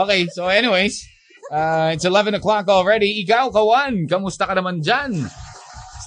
okay, 0.01 0.31
so 0.31 0.47
anyways, 0.47 1.03
uh, 1.51 1.91
it's 1.91 2.07
11 2.07 2.39
o'clock 2.39 2.71
already. 2.71 3.19
Ikaw, 3.27 3.51
Kawan, 3.51 4.07
kamusta 4.07 4.47
ka 4.47 4.55
naman 4.55 4.79
dyan? 4.79 5.27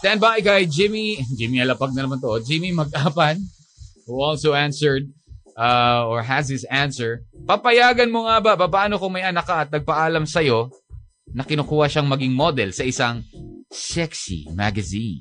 Stand 0.00 0.16
by 0.16 0.40
kay 0.40 0.64
Jimmy, 0.64 1.20
Jimmy 1.36 1.60
Alapag 1.60 1.92
na 1.92 2.08
naman 2.08 2.24
to, 2.24 2.32
oh. 2.32 2.40
Jimmy 2.40 2.72
Magapan, 2.72 3.36
who 4.08 4.16
also 4.16 4.56
answered, 4.56 5.12
uh, 5.60 6.08
or 6.08 6.24
has 6.24 6.48
his 6.48 6.64
answer. 6.72 7.28
Papayagan 7.44 8.08
mo 8.08 8.24
nga 8.24 8.40
ba, 8.40 8.56
paano 8.56 8.96
kung 8.96 9.12
may 9.12 9.24
anak 9.24 9.44
ka 9.44 9.68
at 9.68 9.70
nagpaalam 9.70 10.24
sa'yo 10.24 10.72
na 11.36 11.44
kinukuha 11.44 11.92
siyang 11.92 12.08
maging 12.08 12.32
model 12.32 12.72
sa 12.72 12.88
isang 12.88 13.20
sexy 13.68 14.48
magazine? 14.56 15.20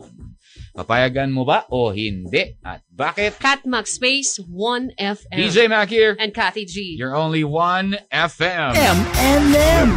Papayagan 0.79 1.27
mo 1.27 1.43
ba 1.43 1.67
o 1.67 1.91
hindi? 1.91 2.55
At 2.63 2.87
bakit? 2.87 3.35
Catmax 3.35 3.99
Space 3.99 4.39
1FM. 4.39 5.35
DJ 5.35 5.67
Mac 5.67 5.91
here. 5.91 6.15
And 6.15 6.31
Kathy 6.31 6.63
G. 6.63 6.95
You're 6.95 7.19
only 7.19 7.43
one 7.43 7.99
FM. 8.13 8.79
M&M. 8.79 9.89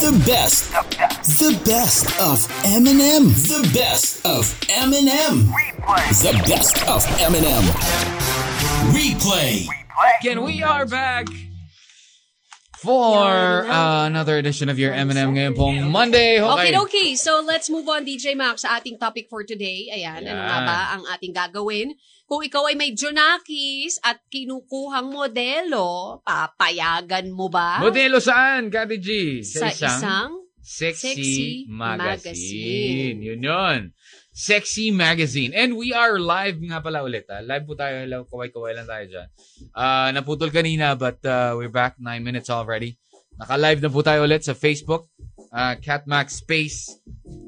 The 0.00 0.12
best. 0.24 0.72
The 1.36 1.52
best 1.68 2.08
of 2.16 2.48
M&M. 2.64 3.28
The 3.44 3.60
best 3.76 4.24
of 4.24 4.48
M&M. 4.72 5.52
The 6.24 6.32
best 6.48 6.80
of 6.88 7.04
M&M. 7.20 7.64
Replay. 8.94 9.81
Again, 9.92 10.42
we 10.42 10.62
are 10.62 10.86
back 10.86 11.28
for 12.80 13.66
uh, 13.68 14.06
another 14.06 14.38
edition 14.38 14.68
of 14.68 14.78
your 14.78 14.92
M&M 14.92 15.36
ngayon 15.36 15.54
pong 15.54 15.90
Monday. 15.92 16.40
Okay, 16.40 16.72
Okay. 16.74 16.78
okay. 16.78 17.08
So, 17.14 17.44
let's 17.44 17.70
move 17.70 17.86
on, 17.86 18.02
DJ 18.02 18.34
Max, 18.34 18.62
sa 18.64 18.80
ating 18.80 18.98
topic 18.98 19.28
for 19.28 19.44
today. 19.44 19.86
Ayan, 19.92 20.26
ano 20.26 20.42
nga 20.42 20.58
ba 20.64 20.78
ang 20.98 21.02
ating 21.14 21.30
gagawin? 21.30 21.94
Kung 22.26 22.40
ikaw 22.42 22.72
ay 22.72 22.74
may 22.74 22.96
Junakis 22.96 24.00
at 24.02 24.24
kinukuhang 24.32 25.12
modelo, 25.12 26.18
papayagan 26.24 27.28
mo 27.30 27.52
ba? 27.52 27.76
Modelo 27.78 28.18
saan, 28.18 28.72
Kati 28.72 28.96
G? 28.98 29.08
sa 29.44 29.68
isang 29.68 30.40
sexy, 30.62 31.12
sexy 31.12 31.42
magazine. 31.68 32.08
magazine. 32.08 33.16
Yun 33.20 33.40
yun. 33.44 33.80
Sexy 34.32 34.88
Magazine. 34.88 35.52
And 35.52 35.76
we 35.76 35.92
are 35.92 36.16
live 36.16 36.56
nga 36.64 36.80
pala 36.80 37.04
ulit. 37.04 37.28
Ha? 37.28 37.44
Live 37.44 37.68
po 37.68 37.76
tayo. 37.76 38.00
Hello, 38.00 38.24
kaway-kaway 38.24 38.72
lang 38.72 38.88
tayo 38.88 39.04
dyan. 39.04 39.28
Ah, 39.76 40.08
naputol 40.08 40.48
kanina 40.48 40.96
but 40.96 41.20
uh, 41.28 41.52
we're 41.52 41.72
back 41.72 42.00
9 42.00 42.24
minutes 42.24 42.48
already. 42.48 42.96
Naka-live 43.36 43.84
na 43.84 43.92
po 43.92 44.00
tayo 44.00 44.24
ulit 44.24 44.40
sa 44.40 44.56
Facebook. 44.56 45.08
Uh, 45.52 45.76
Catmax 45.78 46.40
Space 46.40 46.96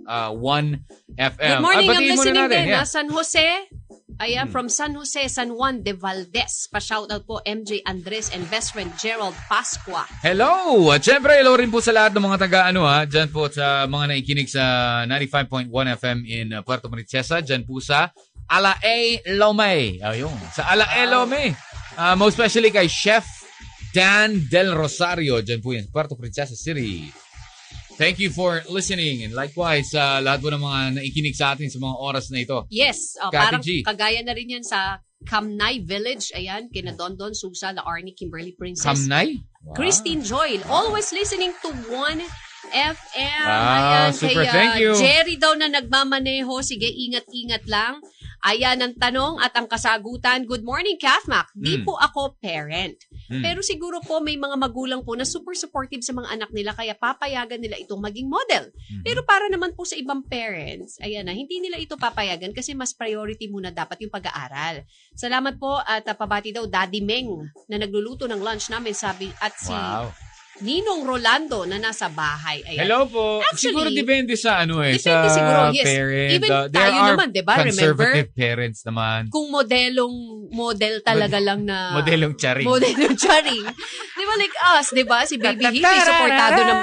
uh, 0.04 0.28
1 0.28 1.16
FM. 1.16 1.40
Good 1.40 1.64
morning, 1.64 1.88
Ah, 1.88 1.96
I'm 1.96 2.04
listening 2.04 2.48
din. 2.52 2.68
yeah. 2.68 2.84
ah, 2.84 2.86
San 2.86 3.08
Jose. 3.08 3.48
Ayan, 4.14 4.46
Hmm. 4.46 4.52
from 4.52 4.68
San 4.68 4.94
Jose, 4.94 5.26
San 5.26 5.56
Juan 5.56 5.82
de 5.82 5.90
Valdez. 5.90 6.68
Pa-shoutout 6.70 7.24
po 7.24 7.42
MJ 7.42 7.82
Andres 7.82 8.30
and 8.30 8.46
best 8.46 8.70
friend 8.70 8.92
Gerald 8.94 9.34
Pasqua. 9.50 10.06
Hello! 10.22 10.86
At 10.92 11.02
syempre, 11.02 11.34
hello 11.34 11.58
rin 11.58 11.66
po 11.66 11.82
sa 11.82 11.90
lahat 11.90 12.14
ng 12.14 12.22
mga 12.22 12.38
taga 12.38 12.70
ano 12.70 12.86
ha, 12.86 13.02
dyan 13.02 13.26
po 13.26 13.50
sa 13.50 13.88
mga 13.90 14.14
naikinig 14.14 14.46
sa 14.46 14.62
95.1 15.08 15.66
FM 15.98 16.18
in 16.28 16.46
uh, 16.54 16.62
Puerto 16.62 16.86
Princesa, 16.86 17.42
dyan 17.42 17.66
po 17.66 17.82
sa 17.82 18.14
Alae 18.46 19.18
Lome. 19.34 19.98
Ayun, 19.98 20.30
sa 20.52 20.70
Alae 20.70 21.10
Lome. 21.10 21.56
Uh, 21.96 22.14
most 22.14 22.38
especially 22.38 22.70
kay 22.70 22.86
Chef 22.86 23.26
Dan 23.90 24.46
Del 24.46 24.78
Rosario, 24.78 25.42
dyan 25.42 25.58
po 25.58 25.74
yan, 25.74 25.90
Puerto 25.90 26.14
Princesa 26.14 26.54
City. 26.54 27.10
Thank 27.94 28.18
you 28.18 28.30
for 28.34 28.62
listening 28.66 29.22
and 29.22 29.30
likewise 29.30 29.94
sa 29.94 30.18
lahat 30.18 30.42
po 30.42 30.50
ng 30.50 30.62
mga 30.62 30.80
naikinig 30.98 31.38
sa 31.38 31.54
atin 31.54 31.70
sa 31.70 31.78
mga 31.78 31.94
oras 31.94 32.26
na 32.34 32.42
ito. 32.42 32.66
Yes, 32.66 33.14
oh, 33.22 33.30
Kati 33.30 33.38
parang 33.38 33.62
G. 33.62 33.68
kagaya 33.86 34.20
na 34.26 34.34
rin 34.34 34.50
yan 34.50 34.66
sa 34.66 34.98
Kamnay 35.24 35.86
Village. 35.86 36.34
Ayan, 36.34 36.68
kina 36.74 36.92
Don 36.92 37.14
Don 37.14 37.32
Susa, 37.32 37.70
La 37.70 37.86
Arnie, 37.86 38.12
Kimberly 38.12 38.52
Princess. 38.52 38.84
Kamnay? 38.84 39.40
Wow. 39.64 39.78
Christine 39.78 40.20
Joy, 40.20 40.60
always 40.68 41.08
listening 41.14 41.54
to 41.64 41.70
1 41.88 42.20
FM. 42.72 43.44
Wow, 43.44 44.08
super. 44.14 44.44
kay, 44.44 44.48
uh, 44.48 44.52
Thank 44.52 44.72
you. 44.80 44.90
Jerry 44.94 45.36
daw 45.36 45.52
na 45.52 45.68
nagmamaneho. 45.68 46.52
Sige, 46.60 46.86
ingat-ingat 46.86 47.66
lang. 47.66 47.98
Ayan 48.44 48.76
ang 48.84 48.92
tanong 48.92 49.40
at 49.40 49.56
ang 49.56 49.64
kasagutan. 49.64 50.44
Good 50.44 50.68
morning, 50.68 51.00
Kathmak. 51.00 51.48
Di 51.56 51.80
Mm. 51.80 51.88
po 51.88 51.96
ako 51.96 52.36
parent. 52.36 52.92
Mm. 53.32 53.40
Pero 53.40 53.64
siguro 53.64 54.04
po 54.04 54.20
may 54.20 54.36
mga 54.36 54.60
magulang 54.60 55.00
po 55.00 55.16
na 55.16 55.24
super 55.24 55.56
supportive 55.56 56.04
sa 56.04 56.12
mga 56.12 56.28
anak 56.28 56.50
nila 56.52 56.76
kaya 56.76 56.92
papayagan 56.92 57.56
nila 57.56 57.80
itong 57.80 58.04
maging 58.04 58.28
model. 58.28 58.68
Mhm. 58.68 59.00
Pero 59.00 59.24
para 59.24 59.48
naman 59.48 59.72
po 59.72 59.88
sa 59.88 59.96
ibang 59.96 60.20
parents, 60.20 61.00
ayan 61.00 61.24
na, 61.24 61.32
hindi 61.32 61.56
nila 61.56 61.80
ito 61.80 61.96
papayagan 61.96 62.52
kasi 62.52 62.76
mas 62.76 62.92
priority 62.92 63.48
muna 63.48 63.72
dapat 63.72 64.04
yung 64.04 64.12
pag-aaral. 64.12 64.84
Salamat 65.16 65.56
po 65.56 65.80
at 65.80 66.04
uh, 66.04 66.12
pabati 66.12 66.52
daw 66.52 66.68
Daddy 66.68 67.00
Meng 67.00 67.48
na 67.64 67.80
nagluluto 67.80 68.28
ng 68.28 68.44
lunch 68.44 68.68
namin 68.68 68.92
sabi 68.92 69.32
at 69.40 69.56
si 69.56 69.72
Wow. 69.72 70.12
Ninong 70.54 71.02
Rolando 71.02 71.66
na 71.66 71.82
nasa 71.82 72.06
bahay. 72.06 72.62
Ayan. 72.62 72.86
Hello 72.86 73.10
po. 73.10 73.42
Actually, 73.42 73.58
siguro 73.74 73.88
depende 73.90 74.38
sa 74.38 74.62
ano 74.62 74.78
eh, 74.86 74.94
depende 74.94 75.26
sa 75.26 75.34
siguro, 75.34 75.58
yes. 75.74 75.82
parent. 75.82 76.30
Even 76.30 76.50
Uh, 76.54 76.66
there 76.70 76.78
tayo 76.78 76.94
are 76.94 77.08
naman, 77.10 77.28
di 77.34 77.42
ba? 77.42 77.54
conservative 77.58 78.30
Remember? 78.30 78.38
parents 78.38 78.80
naman. 78.86 79.20
Kung 79.34 79.50
modelong, 79.50 80.14
model 80.54 80.94
talaga 81.02 81.42
lang 81.42 81.66
na... 81.66 81.98
Modelong 81.98 82.38
charing. 82.38 82.62
Modelong 82.62 83.18
charing. 83.18 83.66
di 84.18 84.22
ba 84.22 84.34
like 84.38 84.56
us, 84.78 84.86
di 84.94 85.02
ba? 85.02 85.18
Si 85.26 85.34
Baby 85.34 85.74
Hippie, 85.74 86.00
supportado, 86.06 86.60
na, 86.62 86.74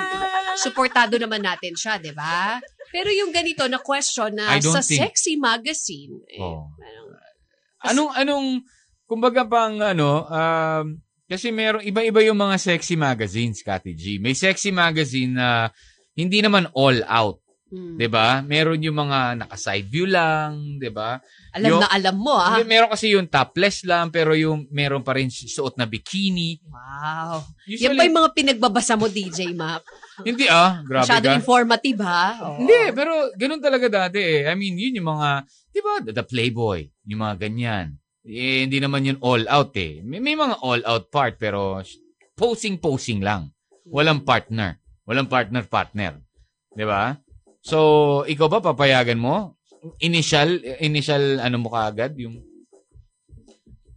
supportado 0.60 1.16
naman 1.16 1.40
natin 1.40 1.72
siya, 1.72 1.96
di 1.96 2.12
ba? 2.12 2.60
Pero 2.92 3.08
yung 3.08 3.32
ganito 3.32 3.64
na 3.72 3.80
question 3.80 4.36
na 4.36 4.60
sa 4.60 4.84
think- 4.84 5.00
sexy 5.00 5.40
magazine, 5.40 6.20
eh, 6.28 6.44
Oh. 6.44 6.68
Anong, 7.82 8.12
anong, 8.14 8.48
kumbaga 9.08 9.48
pang 9.48 9.80
ano, 9.80 10.28
um, 10.28 11.00
kasi 11.32 11.48
meron, 11.48 11.80
iba-iba 11.80 12.20
yung 12.28 12.36
mga 12.36 12.60
sexy 12.60 13.00
magazines, 13.00 13.64
Kati 13.64 13.96
G. 13.96 14.20
May 14.20 14.36
sexy 14.36 14.68
magazine 14.76 15.32
na 15.32 15.72
hindi 16.12 16.44
naman 16.44 16.68
all 16.76 17.00
out, 17.08 17.40
hmm. 17.72 17.96
'di 17.96 18.12
ba? 18.12 18.44
Meron 18.44 18.84
yung 18.84 19.00
mga 19.00 19.40
naka-side 19.40 19.88
view 19.88 20.12
lang, 20.12 20.76
'di 20.76 20.92
ba? 20.92 21.24
alam 21.56 21.70
Yung- 21.72 21.84
na 21.84 21.88
alam 21.88 22.16
mo, 22.16 22.36
ah. 22.36 22.60
Meron 22.64 22.92
kasi 22.92 23.16
yung 23.16 23.32
topless 23.32 23.88
lang, 23.88 24.12
pero 24.12 24.36
yung 24.36 24.68
meron 24.72 25.04
pa 25.04 25.16
rin 25.16 25.32
suot 25.32 25.76
na 25.80 25.88
bikini. 25.88 26.60
Wow. 26.68 27.48
Yan 27.68 27.96
Usually, 27.96 28.00
pa 28.00 28.08
yung 28.08 28.20
mga 28.24 28.32
pinagbabasa 28.36 28.94
mo, 28.96 29.08
DJ 29.08 29.56
Map. 29.56 29.84
hindi 30.28 30.52
ah, 30.52 30.84
grabe 30.84 31.08
Masyado 31.08 31.28
ka. 31.28 31.36
informative, 31.36 32.00
ha? 32.04 32.28
Oo. 32.44 32.60
Hindi, 32.64 32.82
pero 32.92 33.12
ganun 33.40 33.64
talaga 33.64 33.88
dati 33.88 34.20
eh. 34.20 34.48
I 34.48 34.56
mean, 34.56 34.80
yun 34.80 35.00
yung 35.00 35.12
mga, 35.12 35.48
di 35.72 35.80
ba, 35.80 35.94
the 36.12 36.24
Playboy, 36.24 36.88
yung 37.08 37.24
mga 37.24 37.36
ganyan. 37.48 38.01
Eh, 38.22 38.70
hindi 38.70 38.78
naman 38.78 39.06
yun 39.06 39.18
all 39.26 39.50
out 39.50 39.74
eh. 39.78 40.06
May, 40.06 40.22
may 40.22 40.38
mga 40.38 40.62
all 40.62 40.82
out 40.86 41.10
part, 41.10 41.42
pero 41.42 41.82
posing-posing 42.38 43.22
lang. 43.26 43.50
Walang 43.90 44.22
partner. 44.22 44.78
Walang 45.10 45.26
partner-partner. 45.26 46.22
Di 46.72 46.86
ba? 46.86 47.18
So, 47.62 48.22
ikaw 48.26 48.48
ba 48.50 48.60
papayagan 48.62 49.18
mo? 49.18 49.58
Initial, 50.06 50.62
initial 50.82 51.42
ano 51.42 51.58
mo 51.58 51.74
kaagad? 51.74 52.14
Yung, 52.22 52.38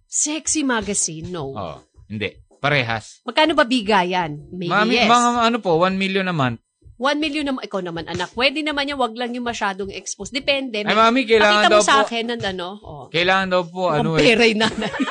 Sexy 0.08 0.62
magazine, 0.62 1.26
no. 1.28 1.52
oh, 1.52 1.78
hindi. 2.06 2.32
Parehas. 2.64 3.20
Magkano 3.28 3.52
ba 3.52 3.68
bigayan? 3.68 4.48
Maybe 4.48 4.72
Mami, 4.72 4.96
yes. 4.96 5.10
mga 5.10 5.52
ano 5.52 5.58
po, 5.60 5.76
1 5.76 6.00
million 6.00 6.24
a 6.24 6.32
month. 6.32 6.63
1 7.04 7.20
million 7.20 7.44
naman, 7.44 7.60
ikaw 7.60 7.84
naman 7.84 8.08
anak. 8.08 8.32
Pwede 8.32 8.64
naman 8.64 8.88
yan, 8.88 8.96
wag 8.96 9.12
lang 9.12 9.36
yung 9.36 9.44
masyadong 9.44 9.92
expose. 9.92 10.32
Depende. 10.32 10.80
Ay, 10.80 10.96
mami, 10.96 11.28
kailangan 11.28 11.68
Pakita 11.68 11.72
daw 11.76 11.80
mo 11.80 11.84
sa 11.84 11.96
po, 12.00 12.04
akin 12.08 12.24
ng 12.32 12.42
ano. 12.56 12.68
Oh. 12.80 13.04
kailangan 13.12 13.46
daw 13.52 13.62
po, 13.68 13.92
ano 13.92 14.16
eh. 14.16 14.24
pera 14.24 14.48
yung 14.48 14.64
nanay. 14.64 14.88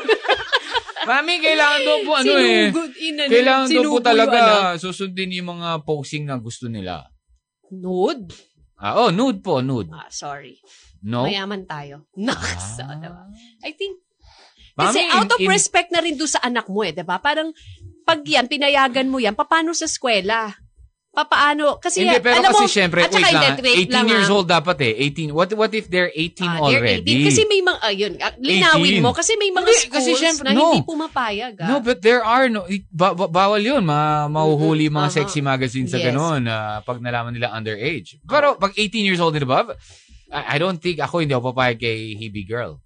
Mami, 1.03 1.35
kailangan 1.35 1.81
daw 1.83 1.97
po, 2.07 2.11
ano 2.15 2.33
eh. 2.39 2.71
Sinugod, 2.71 2.91
ina, 2.95 3.21
Kailangan 3.27 3.67
daw 3.67 3.81
po 3.83 3.97
yung 3.99 4.07
talaga 4.07 4.37
anak. 4.39 4.79
susundin 4.79 5.35
yung 5.35 5.49
mga 5.59 5.69
posing 5.83 6.23
na 6.23 6.39
gusto 6.39 6.71
nila. 6.71 7.11
Nude? 7.69 8.31
Ah, 8.79 9.03
oh, 9.03 9.11
nude 9.11 9.43
po, 9.43 9.59
nude. 9.59 9.91
Ah, 9.91 10.07
sorry. 10.07 10.63
No? 11.03 11.27
Mayaman 11.27 11.67
tayo. 11.67 12.07
Naks. 12.15 12.79
Ah. 12.79 12.95
diba? 12.95 13.23
I 13.67 13.75
think, 13.75 13.99
Mami, 14.73 14.89
kasi 14.89 14.99
out 15.11 15.29
of 15.29 15.37
in- 15.37 15.45
in- 15.45 15.53
respect 15.53 15.91
na 15.91 15.99
rin 16.01 16.15
doon 16.15 16.31
sa 16.31 16.41
anak 16.41 16.65
mo 16.65 16.81
eh, 16.81 16.89
'di 16.89 17.05
ba? 17.05 17.21
Parang 17.21 17.53
pag 18.09 18.25
yan 18.25 18.49
pinayagan 18.49 19.05
mo 19.05 19.21
yan, 19.21 19.37
paano 19.37 19.69
sa 19.77 19.85
eskwela? 19.85 20.49
Papaano? 21.13 21.77
Kasi 21.77 22.01
Hindi, 22.01 22.17
pero 22.25 22.41
alam 22.41 22.49
kasi 22.49 22.65
mo, 22.65 22.73
syempre, 22.73 23.05
at 23.05 23.13
wait 23.13 23.21
lang, 23.29 23.53
hindi, 23.53 23.69
wait 23.69 23.85
18 23.85 23.93
lang, 23.93 24.05
years 24.09 24.27
ah. 24.27 24.33
old 24.33 24.49
dapat 24.49 24.77
eh. 24.81 24.93
18. 25.13 25.29
What 25.29 25.53
what 25.53 25.69
if 25.69 25.85
they're 25.85 26.09
18 26.09 26.41
Ah, 26.41 26.57
they're 26.65 26.81
already? 26.81 27.21
18. 27.21 27.27
Kasi 27.29 27.41
may 27.45 27.61
mga, 27.61 27.79
ayun, 27.85 28.13
ah, 28.17 28.33
linawin 28.41 28.93
18. 28.97 29.05
mo, 29.05 29.09
kasi 29.13 29.31
may 29.37 29.53
mga 29.53 29.61
Hindi, 29.61 29.77
schools 29.77 29.93
kasi 29.93 30.11
syempre, 30.17 30.49
na 30.49 30.57
no. 30.57 30.73
hindi 30.73 30.81
pumapayag. 30.81 31.53
Ah. 31.61 31.69
No, 31.69 31.75
but 31.79 32.01
there 32.01 32.25
are 32.25 32.49
no 32.49 32.65
ba- 32.89 33.13
ba- 33.13 33.29
bawal 33.29 33.61
'yun. 33.61 33.85
Ma 33.85 34.25
mahuhuli 34.25 34.89
yung 34.89 34.97
mga 34.97 35.13
Mhm, 35.13 35.17
sexy 35.21 35.39
magazines 35.39 35.93
sa 35.93 36.01
Yes. 36.01 36.09
ganun 36.09 36.49
ah, 36.49 36.81
pag 36.81 36.97
nalaman 36.97 37.29
nila 37.29 37.53
underage. 37.53 38.17
Pero 38.25 38.57
pag 38.57 38.73
18 38.73 39.05
years 39.05 39.21
old 39.21 39.37
and 39.37 39.45
above, 39.45 39.69
I, 40.33 40.57
I 40.57 40.57
don't 40.57 40.81
think 40.81 40.97
ako 40.97 41.21
hindi 41.21 41.37
ako 41.37 41.53
papayag 41.53 41.77
kay 41.77 42.17
Hebe 42.17 42.41
Girl. 42.41 42.81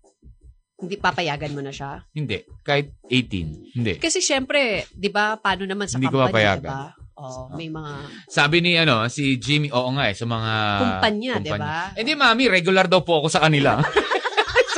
Hindi 0.76 1.00
papayagan 1.00 1.56
mo 1.56 1.64
na 1.64 1.72
siya. 1.72 2.04
Hindi, 2.12 2.44
kahit 2.62 2.92
18. 3.08 3.72
Hindi. 3.72 3.94
Kasi 3.98 4.20
syempre, 4.20 4.84
'di 4.92 5.10
ba, 5.10 5.40
paano 5.40 5.64
naman 5.64 5.88
sa 5.88 5.96
Hindi 5.96 6.12
ko 6.12 6.20
company, 6.20 6.36
papayagan. 6.36 6.60
'di 6.60 6.68
ba? 6.68 6.92
Oh, 7.18 7.50
may 7.58 7.66
mga 7.66 7.98
Sabi 8.30 8.62
ni 8.62 8.78
ano, 8.78 9.10
si 9.10 9.42
Jimmy, 9.42 9.74
oo 9.74 9.90
nga 9.98 10.06
eh, 10.06 10.14
sa 10.14 10.30
mga 10.30 10.52
Kumpanya, 10.78 11.34
di 11.42 11.50
ba? 11.50 11.90
Hindi, 11.98 12.14
mami, 12.14 12.46
regular 12.46 12.86
daw 12.86 13.02
po 13.02 13.26
ako 13.26 13.28
sa 13.34 13.42
kanila. 13.42 13.82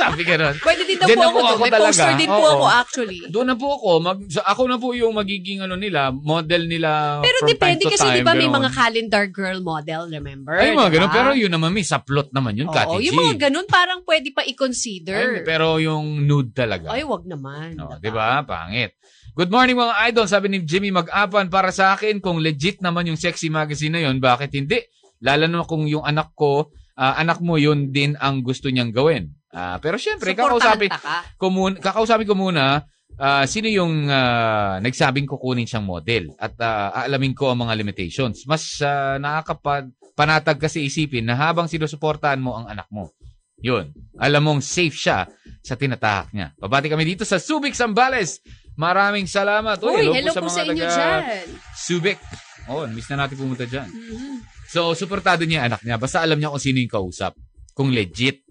Sabi 0.00 0.22
ka 0.24 0.34
nun. 0.40 0.56
Pwede 0.64 0.82
din 0.88 0.96
daw 0.96 1.06
Diyan 1.06 1.18
po 1.18 1.20
na 1.20 1.28
ako, 1.28 1.36
po 1.36 1.44
ako 1.44 1.60
May 1.60 1.72
poster 1.76 2.12
din 2.16 2.30
po 2.30 2.40
Oo. 2.40 2.52
ako 2.56 2.66
actually. 2.72 3.20
Doon 3.28 3.48
na 3.52 3.56
po 3.56 3.68
ako. 3.76 3.88
Mag, 4.00 4.18
sa- 4.32 4.46
ako 4.48 4.62
na 4.64 4.76
po 4.80 4.88
yung 4.96 5.12
magiging 5.12 5.60
ano 5.60 5.76
nila, 5.76 6.08
model 6.08 6.64
nila 6.64 7.20
Pero 7.20 7.38
from 7.44 7.50
depende 7.52 7.84
time 7.84 7.92
to 7.92 7.92
kasi 7.92 8.06
time. 8.08 8.14
'di 8.16 8.24
ba 8.24 8.32
may 8.32 8.48
ganun. 8.48 8.56
mga 8.64 8.70
calendar 8.72 9.24
girl 9.28 9.58
model, 9.60 10.02
remember? 10.08 10.56
Ay, 10.56 10.72
mga 10.72 10.90
ganun. 10.96 11.10
Pero 11.12 11.30
yun 11.36 11.52
naman, 11.52 11.70
may 11.76 11.84
sa 11.84 12.00
plot 12.00 12.32
naman 12.32 12.56
yun, 12.56 12.68
Kati 12.72 12.96
Oo, 12.96 13.00
G. 13.02 13.12
yung 13.12 13.18
mga 13.20 13.50
ganun 13.50 13.66
parang 13.68 14.00
pwede 14.08 14.32
pa 14.32 14.40
Ay, 14.40 14.56
i-consider. 14.56 15.44
pero 15.44 15.76
yung 15.76 16.24
nude 16.24 16.56
talaga. 16.56 16.96
Ay, 16.96 17.04
wag 17.04 17.28
naman. 17.28 17.76
No, 17.76 18.00
'di 18.00 18.10
ba? 18.10 18.40
Pangit. 18.48 18.96
Good 19.30 19.46
morning 19.46 19.78
mga 19.78 19.94
idol. 20.10 20.26
Sabi 20.26 20.50
ni 20.50 20.58
Jimmy 20.66 20.90
Mag-apan 20.90 21.46
para 21.46 21.70
sa 21.70 21.94
akin 21.94 22.18
kung 22.18 22.42
legit 22.42 22.82
naman 22.82 23.06
yung 23.06 23.14
sexy 23.14 23.46
magazine 23.46 23.94
na 23.94 24.02
yun, 24.02 24.18
bakit 24.18 24.50
hindi? 24.50 24.82
Lalo 25.22 25.46
na 25.46 25.62
kung 25.62 25.86
yung 25.86 26.02
anak 26.02 26.34
ko, 26.34 26.74
ah, 26.98 27.14
anak 27.14 27.38
mo 27.38 27.54
yun 27.54 27.94
din 27.94 28.18
ang 28.18 28.42
gusto 28.42 28.66
niyang 28.66 28.90
gawin. 28.90 29.30
Ah, 29.54 29.78
pero 29.78 30.02
syempre, 30.02 30.34
kakausapin 30.34 30.90
ka. 30.90 31.22
ko 31.38 31.46
muna, 31.46 31.78
kakausapin 31.78 32.26
ko 32.26 32.34
muna 32.34 32.82
ah, 33.22 33.46
sino 33.46 33.70
yung 33.70 34.10
ah, 34.10 34.82
nagsabing 34.82 35.30
kukunin 35.30 35.66
siyang 35.66 35.86
model 35.86 36.34
at 36.34 36.58
ah, 36.58 37.06
aalamin 37.06 37.30
ko 37.30 37.54
ang 37.54 37.62
mga 37.62 37.78
limitations. 37.78 38.42
Mas 38.50 38.82
uh, 38.82 39.14
nakakapanatag 39.22 40.58
kasi 40.58 40.90
isipin 40.90 41.22
na 41.22 41.38
habang 41.38 41.70
sinusuportahan 41.70 42.42
mo 42.42 42.58
ang 42.58 42.66
anak 42.66 42.90
mo. 42.90 43.14
Yun. 43.60 43.92
Alam 44.16 44.42
mong 44.42 44.60
safe 44.64 44.96
siya 44.96 45.28
sa 45.60 45.76
tinatahak 45.76 46.32
niya. 46.32 46.56
Babati 46.56 46.88
kami 46.88 47.04
dito 47.04 47.28
sa 47.28 47.36
Subic 47.36 47.76
Sambales. 47.76 48.40
Maraming 48.78 49.26
salamat. 49.26 49.78
Uy, 49.82 50.06
Uy, 50.06 50.14
hello 50.14 50.32
po 50.34 50.48
sa 50.50 50.62
inyo 50.62 50.84
taga 50.84 50.94
dyan. 50.94 51.20
Subic. 51.74 52.18
Oh, 52.70 52.86
miss 52.86 53.10
na 53.10 53.26
natin 53.26 53.36
pumunta 53.38 53.66
dyan. 53.66 53.88
Mhm. 53.90 54.46
So, 54.70 54.94
suportado 54.94 55.42
niya 55.42 55.66
anak 55.66 55.82
niya. 55.82 55.98
Basta 55.98 56.22
alam 56.22 56.38
niya 56.38 56.54
kung 56.54 56.62
sino 56.62 56.78
yung 56.78 56.92
kausap. 56.92 57.34
Kung 57.74 57.90
legit 57.90 58.46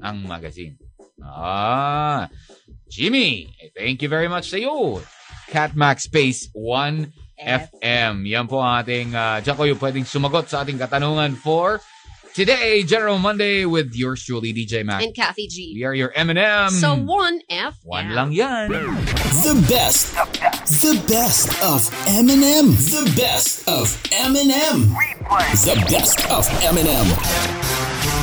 ang 0.00 0.24
magazine. 0.24 0.80
Ah, 1.20 2.26
Jimmy, 2.88 3.52
thank 3.76 4.00
you 4.00 4.08
very 4.08 4.26
much 4.26 4.48
sa 4.48 4.56
iyo. 4.56 5.00
Catmax 5.52 6.08
Space 6.08 6.48
1 6.56 7.12
FM. 7.36 8.24
Yan 8.24 8.46
po 8.48 8.64
ang 8.64 8.80
ating, 8.80 9.12
uh, 9.12 9.38
dyan 9.44 9.56
kayo 9.58 9.74
pwedeng 9.76 10.06
sumagot 10.08 10.48
sa 10.48 10.64
ating 10.64 10.80
katanungan 10.80 11.36
for 11.36 11.78
today, 12.34 12.82
General 12.82 13.18
Monday 13.18 13.64
with 13.64 13.92
yours 13.94 14.24
truly, 14.24 14.52
DJ 14.52 14.84
Mac. 14.84 15.02
And 15.04 15.14
Kathy 15.14 15.46
G. 15.48 15.72
We 15.76 15.84
are 15.84 15.94
your 15.94 16.12
M&M. 16.16 16.70
So, 16.72 16.96
1F. 16.96 17.84
One 17.84 18.12
lang 18.16 18.32
yan. 18.32 18.72
The 19.44 19.56
best. 19.68 20.16
The 20.82 20.96
best 21.08 21.52
of 21.60 21.86
Eminem. 22.08 22.72
The 22.88 23.04
best 23.12 23.68
of 23.68 23.92
Eminem. 24.10 24.92
The 25.62 25.76
best 25.88 26.24
of 26.32 26.48
Eminem. 26.64 27.06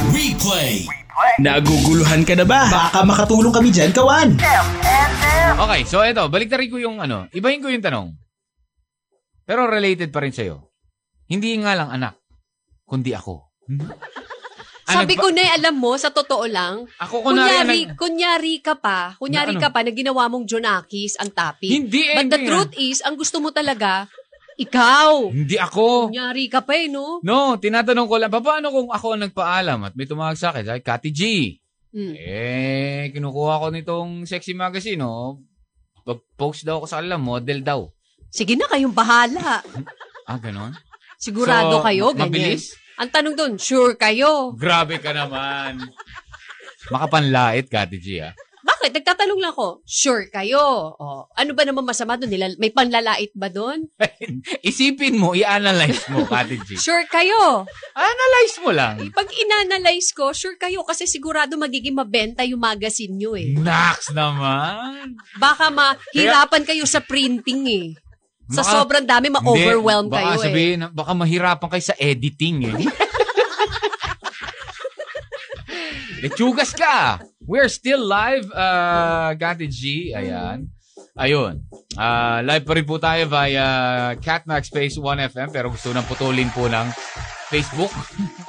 Replay. 0.10 0.86
Naguguluhan 1.44 2.24
ka 2.24 2.34
na 2.36 2.46
ba? 2.48 2.68
Baka 2.72 3.04
makatulong 3.04 3.52
kami 3.52 3.70
dyan, 3.76 3.92
kawan. 3.92 4.40
Okay, 5.60 5.82
so 5.84 6.00
ito, 6.00 6.24
baliktarin 6.32 6.72
ko 6.72 6.80
yung 6.80 7.04
ano, 7.04 7.28
ibahin 7.36 7.60
ko 7.60 7.68
yung 7.68 7.84
tanong. 7.84 8.16
Pero 9.44 9.68
related 9.68 10.14
pa 10.14 10.24
rin 10.24 10.32
sa'yo. 10.32 10.72
Hindi 11.28 11.60
nga 11.60 11.76
lang 11.76 11.92
anak, 11.92 12.16
kundi 12.88 13.12
ako. 13.12 13.49
Ah, 14.84 15.06
Sabi 15.06 15.14
ko 15.14 15.30
na, 15.30 15.46
alam 15.54 15.78
mo, 15.78 15.94
sa 15.96 16.10
totoo 16.10 16.50
lang, 16.50 16.90
Ako 16.98 17.22
kunyari, 17.22 17.86
nag- 17.86 17.94
kunyari 17.94 18.58
ka 18.58 18.74
pa, 18.74 19.14
kunyari 19.16 19.54
Na 19.54 19.62
ano? 19.62 19.64
ka 19.64 19.70
pa 19.70 19.86
na 19.86 19.94
ginawa 19.94 20.26
mong 20.26 20.50
Jonakis 20.50 21.14
ang 21.16 21.30
topic. 21.30 21.70
Hindi, 21.70 22.02
eh, 22.04 22.18
But 22.18 22.28
the 22.28 22.40
truth 22.42 22.74
is, 22.74 22.98
ang 23.00 23.14
gusto 23.14 23.38
mo 23.38 23.50
talaga, 23.50 24.10
ikaw. 24.56 25.30
hindi 25.30 25.56
ako. 25.56 26.10
Kunyari 26.10 26.50
ka 26.50 26.66
pa 26.66 26.74
eh, 26.74 26.90
no? 26.90 27.22
No, 27.22 27.56
tinatanong 27.56 28.08
ko 28.08 28.16
lang, 28.18 28.34
paano 28.34 28.68
kung 28.68 28.90
ako 28.90 29.06
ang 29.14 29.24
nagpaalam 29.24 29.80
at 29.84 29.94
may 29.94 30.04
tumawag 30.04 30.36
sa 30.36 30.50
akin, 30.50 30.66
sabi, 30.66 30.82
Kati 30.82 31.10
G, 31.12 31.22
Hmm. 31.90 32.14
eh, 32.16 33.10
kinukuha 33.10 33.62
ko 33.62 33.66
nitong 33.70 34.10
sexy 34.24 34.54
magazine, 34.54 35.02
oh. 35.02 35.38
Pag-post 36.02 36.62
daw 36.62 36.78
ako 36.78 36.86
sa 36.86 36.98
kanila, 36.98 37.16
model 37.16 37.62
daw. 37.62 37.86
Sige 38.28 38.54
na, 38.54 38.66
kayong 38.66 38.92
bahala. 38.92 39.62
Ah, 40.26 40.38
ganon? 40.38 40.74
Sigurado 41.16 41.78
So, 41.78 41.84
kayo, 41.84 42.10
ganyan. 42.12 42.30
Mabilis? 42.30 42.78
Ang 43.00 43.10
tanong 43.10 43.34
doon, 43.34 43.54
sure 43.56 43.96
kayo. 43.96 44.52
Grabe 44.54 45.00
ka 45.00 45.16
naman. 45.16 45.80
Makapanlait, 46.88 47.66
Kati 47.66 47.96
G, 47.96 48.20
ah. 48.20 48.36
Bakit? 48.60 48.92
Nagtatanong 48.92 49.40
lang 49.40 49.52
ako, 49.52 49.82
sure 49.82 50.28
kayo. 50.28 50.92
O, 50.94 51.26
ano 51.30 51.52
ba 51.54 51.64
naman 51.64 51.82
masama 51.82 52.16
doon? 52.16 52.28
Nila- 52.28 52.60
May 52.60 52.70
panlalait 52.70 53.32
ba 53.32 53.48
doon? 53.48 53.88
Isipin 54.68 55.16
mo, 55.16 55.32
i-analyze 55.32 56.12
mo, 56.12 56.28
Kati 56.28 56.60
G. 56.60 56.76
Sure 56.76 57.08
kayo. 57.08 57.64
Analyze 57.94 58.56
mo 58.60 58.72
lang. 58.72 59.00
Eh, 59.00 59.10
Pag 59.10 59.32
inanalyze 59.32 60.12
ko, 60.12 60.32
sure 60.32 60.56
kayo 60.56 60.84
kasi 60.84 61.08
sigurado 61.08 61.56
magiging 61.56 61.96
mabenta 61.96 62.44
yung 62.44 62.60
magazine 62.60 63.16
nyo 63.16 63.34
eh. 63.34 63.56
Nax 63.56 64.12
naman. 64.12 65.16
Baka 65.36 65.72
mahirapan 65.72 66.64
kayo 66.64 66.84
sa 66.84 67.00
printing 67.00 67.64
eh. 67.66 67.88
Sa 68.50 68.66
Baka- 68.66 68.74
sobrang 68.82 69.06
dami, 69.06 69.30
ma-overwhelm 69.30 70.10
kayo 70.10 70.26
baka 70.26 70.42
eh. 70.42 70.46
sabihin, 70.50 70.80
baka 70.90 71.12
mahirapan 71.14 71.70
kayo 71.70 71.84
sa 71.86 71.96
editing 72.02 72.66
eh. 72.66 72.82
Lechugas 76.26 76.74
ka! 76.74 77.22
We're 77.46 77.70
still 77.70 78.02
live, 78.04 78.50
uh, 78.52 79.32
Gati 79.38 79.70
G. 79.70 80.12
Ayan. 80.18 80.68
Ayun. 81.16 81.64
Ah, 82.00 82.40
live 82.40 82.64
pa 82.64 82.74
rin 82.78 82.86
po 82.88 82.96
tayo 82.96 83.28
via 83.28 83.68
Catmax 84.22 84.72
Space 84.72 84.96
1FM 84.96 85.52
pero 85.52 85.68
gusto 85.68 85.92
nang 85.92 86.08
putulin 86.08 86.48
po 86.54 86.70
ng 86.70 86.88
Facebook. 87.52 87.92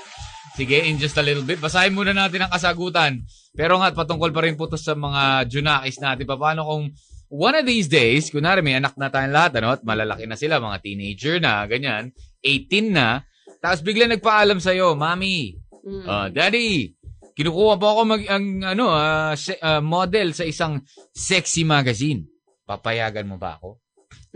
Sige, 0.59 0.77
in 0.85 1.01
just 1.01 1.17
a 1.17 1.25
little 1.25 1.43
bit. 1.43 1.57
Basahin 1.57 1.97
muna 1.97 2.13
natin 2.13 2.45
ang 2.45 2.53
kasagutan. 2.53 3.25
Pero 3.57 3.81
nga, 3.81 3.91
patungkol 3.91 4.31
pa 4.31 4.45
rin 4.45 4.55
po 4.55 4.69
to 4.69 4.77
sa 4.77 4.93
mga 4.93 5.49
Junakis 5.49 5.99
natin. 5.99 6.29
Paano 6.29 6.63
kung 6.69 6.85
one 7.31 7.55
of 7.55 7.64
these 7.64 7.87
days, 7.87 8.29
kunwari 8.29 8.61
may 8.61 8.75
anak 8.75 8.99
na 8.99 9.07
tayong 9.07 9.31
lahat, 9.33 9.62
ano, 9.62 9.79
at 9.79 9.87
malalaki 9.87 10.27
na 10.27 10.35
sila, 10.35 10.59
mga 10.59 10.83
teenager 10.83 11.38
na, 11.38 11.62
ganyan, 11.64 12.11
18 12.43 12.90
na, 12.90 13.23
tapos 13.62 13.81
bigla 13.81 14.11
nagpaalam 14.11 14.59
sa'yo, 14.59 14.99
Mami, 14.99 15.55
Mm. 15.81 16.05
ah, 16.05 16.29
Daddy, 16.29 16.93
kinukuha 17.33 17.81
po 17.81 17.87
ako 17.88 18.01
mag, 18.05 18.23
ang, 18.29 18.45
ano, 18.61 18.93
ah, 18.93 19.33
se- 19.33 19.57
ah, 19.64 19.81
model 19.81 20.37
sa 20.37 20.45
isang 20.45 20.85
sexy 21.09 21.64
magazine. 21.64 22.29
Papayagan 22.69 23.25
mo 23.25 23.40
ba 23.40 23.57
ako? 23.57 23.81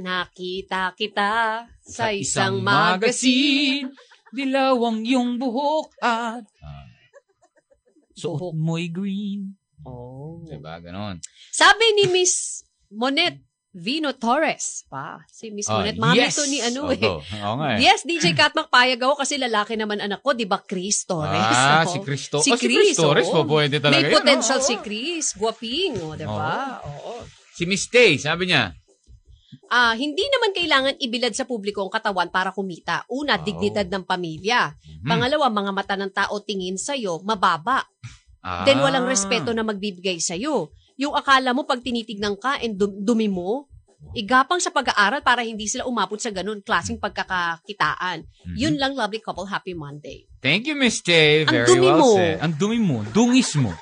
Nakita 0.00 0.96
kita 0.96 1.62
sa 1.85 2.11
isang 2.11 2.64
magazine. 2.64 3.92
Dilaw 4.33 4.74
ang 4.83 5.04
iyong 5.04 5.37
buhok 5.37 5.94
at 6.02 6.42
ah, 6.42 6.87
suot 8.16 8.57
mo'y 8.57 8.88
green. 8.90 9.54
Oh. 9.85 10.42
Diba? 10.48 10.80
Ganon. 10.80 11.20
Sabi 11.52 11.85
ni 12.00 12.09
Miss 12.09 12.64
Monet 12.94 13.42
Vino 13.70 14.14
Torres 14.14 14.87
pa. 14.87 15.18
Si 15.26 15.50
Miss 15.50 15.66
Ah, 15.66 15.83
Monet. 15.83 15.98
Mami 15.98 16.14
yes! 16.16 16.38
to 16.38 16.46
ni 16.46 16.62
ano 16.62 16.87
Oo, 16.87 16.94
eh. 16.94 17.02
Oo 17.42 17.54
nga 17.59 17.74
eh. 17.74 17.83
Yes, 17.83 18.07
DJ 18.07 18.30
Kat 18.38 18.54
magpayag 18.54 19.02
ako 19.02 19.18
kasi 19.18 19.35
lalaki 19.35 19.74
naman 19.74 19.98
anak 19.98 20.22
ko, 20.22 20.30
di 20.30 20.46
ba 20.46 20.62
Chris 20.62 21.02
Torres? 21.02 21.35
Ah, 21.35 21.83
Oo. 21.83 21.90
si 21.90 21.98
Cristo. 21.98 22.38
Si 22.38 22.48
oh, 22.48 22.57
si 22.57 22.64
Chris, 22.64 22.94
Chris 22.94 22.96
Torres 22.96 23.26
po, 23.26 23.42
pwede 23.44 23.83
talaga 23.83 23.98
May 23.98 24.09
yun, 24.09 24.16
potential 24.16 24.59
oo. 24.59 24.64
si 24.64 24.74
Chris. 24.78 25.35
Guwaping, 25.35 25.92
oh, 26.00 26.14
di 26.14 26.22
ba? 26.22 26.78
Oo. 26.80 27.26
Si 27.50 27.66
Miss 27.66 27.90
Tay, 27.90 28.14
sabi 28.16 28.46
niya, 28.46 28.70
Ah, 29.66 29.90
hindi 29.92 30.22
naman 30.22 30.54
kailangan 30.54 30.94
ibilad 31.00 31.35
sa 31.35 31.42
publiko 31.42 31.83
ang 31.83 31.90
katawan 31.90 32.28
para 32.28 32.50
kumita. 32.50 33.02
Una, 33.09 33.35
Oh. 33.35 33.42
dignidad 33.42 33.87
ng 33.88 34.04
pamilya. 34.04 34.70
hmm, 34.70 35.02
Pangalawa, 35.02 35.50
mga 35.50 35.72
mata 35.72 35.94
ng 35.96 36.12
tao 36.12 36.38
tingin 36.38 36.78
sa'yo, 36.78 37.18
mababa. 37.22 37.83
ah, 38.38 38.62
Then 38.62 38.78
walang 38.78 39.09
respeto 39.09 39.50
na 39.50 39.64
magbibigay 39.64 40.20
sa'yo. 40.20 40.70
Yung 41.00 41.14
akala 41.14 41.50
mo 41.50 41.66
pag 41.66 41.83
tinitignan 41.83 42.38
ka 42.38 42.62
and 42.62 42.78
dum- 42.78 43.02
dumi 43.02 43.26
mo, 43.26 43.66
igapang 44.14 44.62
sa 44.62 44.70
pag-aaral 44.70 45.24
para 45.24 45.42
hindi 45.42 45.66
sila 45.66 45.88
umabot 45.88 46.20
sa 46.20 46.30
ganun 46.30 46.62
klaseng 46.62 47.00
pagkakakitaan. 47.02 48.22
Mhm. 48.22 48.57
Yun 48.57 48.74
lang, 48.78 48.92
lovely 48.94 49.18
couple, 49.18 49.48
happy 49.48 49.74
Monday. 49.74 50.28
Thank 50.38 50.70
you, 50.70 50.76
Miss 50.76 51.00
Tay. 51.02 51.48
Ang 51.48 51.50
Very 51.50 51.68
dumi 51.72 51.88
well 51.88 51.98
mo. 51.98 52.11
said. 52.14 52.37
Ang 52.38 52.54
dumi 52.54 52.78
mo. 52.78 52.98
Dungis 53.11 53.50
mo. 53.59 53.72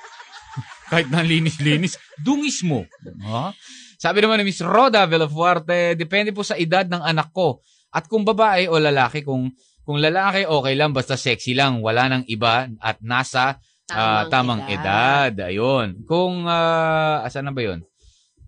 Kahit 0.93 1.09
na 1.13 1.21
linis-linis, 1.21 1.99
dungis 2.21 2.65
mo. 2.65 2.85
Ha? 3.29 3.53
Sabi 3.99 4.19
naman 4.25 4.41
ni 4.43 4.51
Miss 4.51 4.61
Roda 4.63 5.07
Villafuerte, 5.07 5.95
depende 5.95 6.35
po 6.35 6.43
sa 6.43 6.57
edad 6.59 6.87
ng 6.89 7.03
anak 7.03 7.31
ko. 7.31 7.61
At 7.93 8.09
kung 8.09 8.25
babae 8.25 8.67
o 8.73 8.81
lalaki, 8.81 9.21
kung 9.21 9.53
kung 9.83 9.99
lalaki, 9.99 10.47
okay 10.47 10.75
lang, 10.79 10.95
basta 10.95 11.19
sexy 11.19 11.59
lang. 11.59 11.83
Wala 11.83 12.07
nang 12.07 12.25
iba 12.31 12.71
at 12.79 13.03
nasa 13.03 13.59
ah, 13.93 14.23
tamang 14.33 14.65
edad. 14.69 15.33
Ayun. 15.37 16.03
Kung, 16.09 16.49
ah, 16.49 17.23
asan 17.23 17.49
na 17.49 17.53
ba 17.55 17.63
yun? 17.63 17.81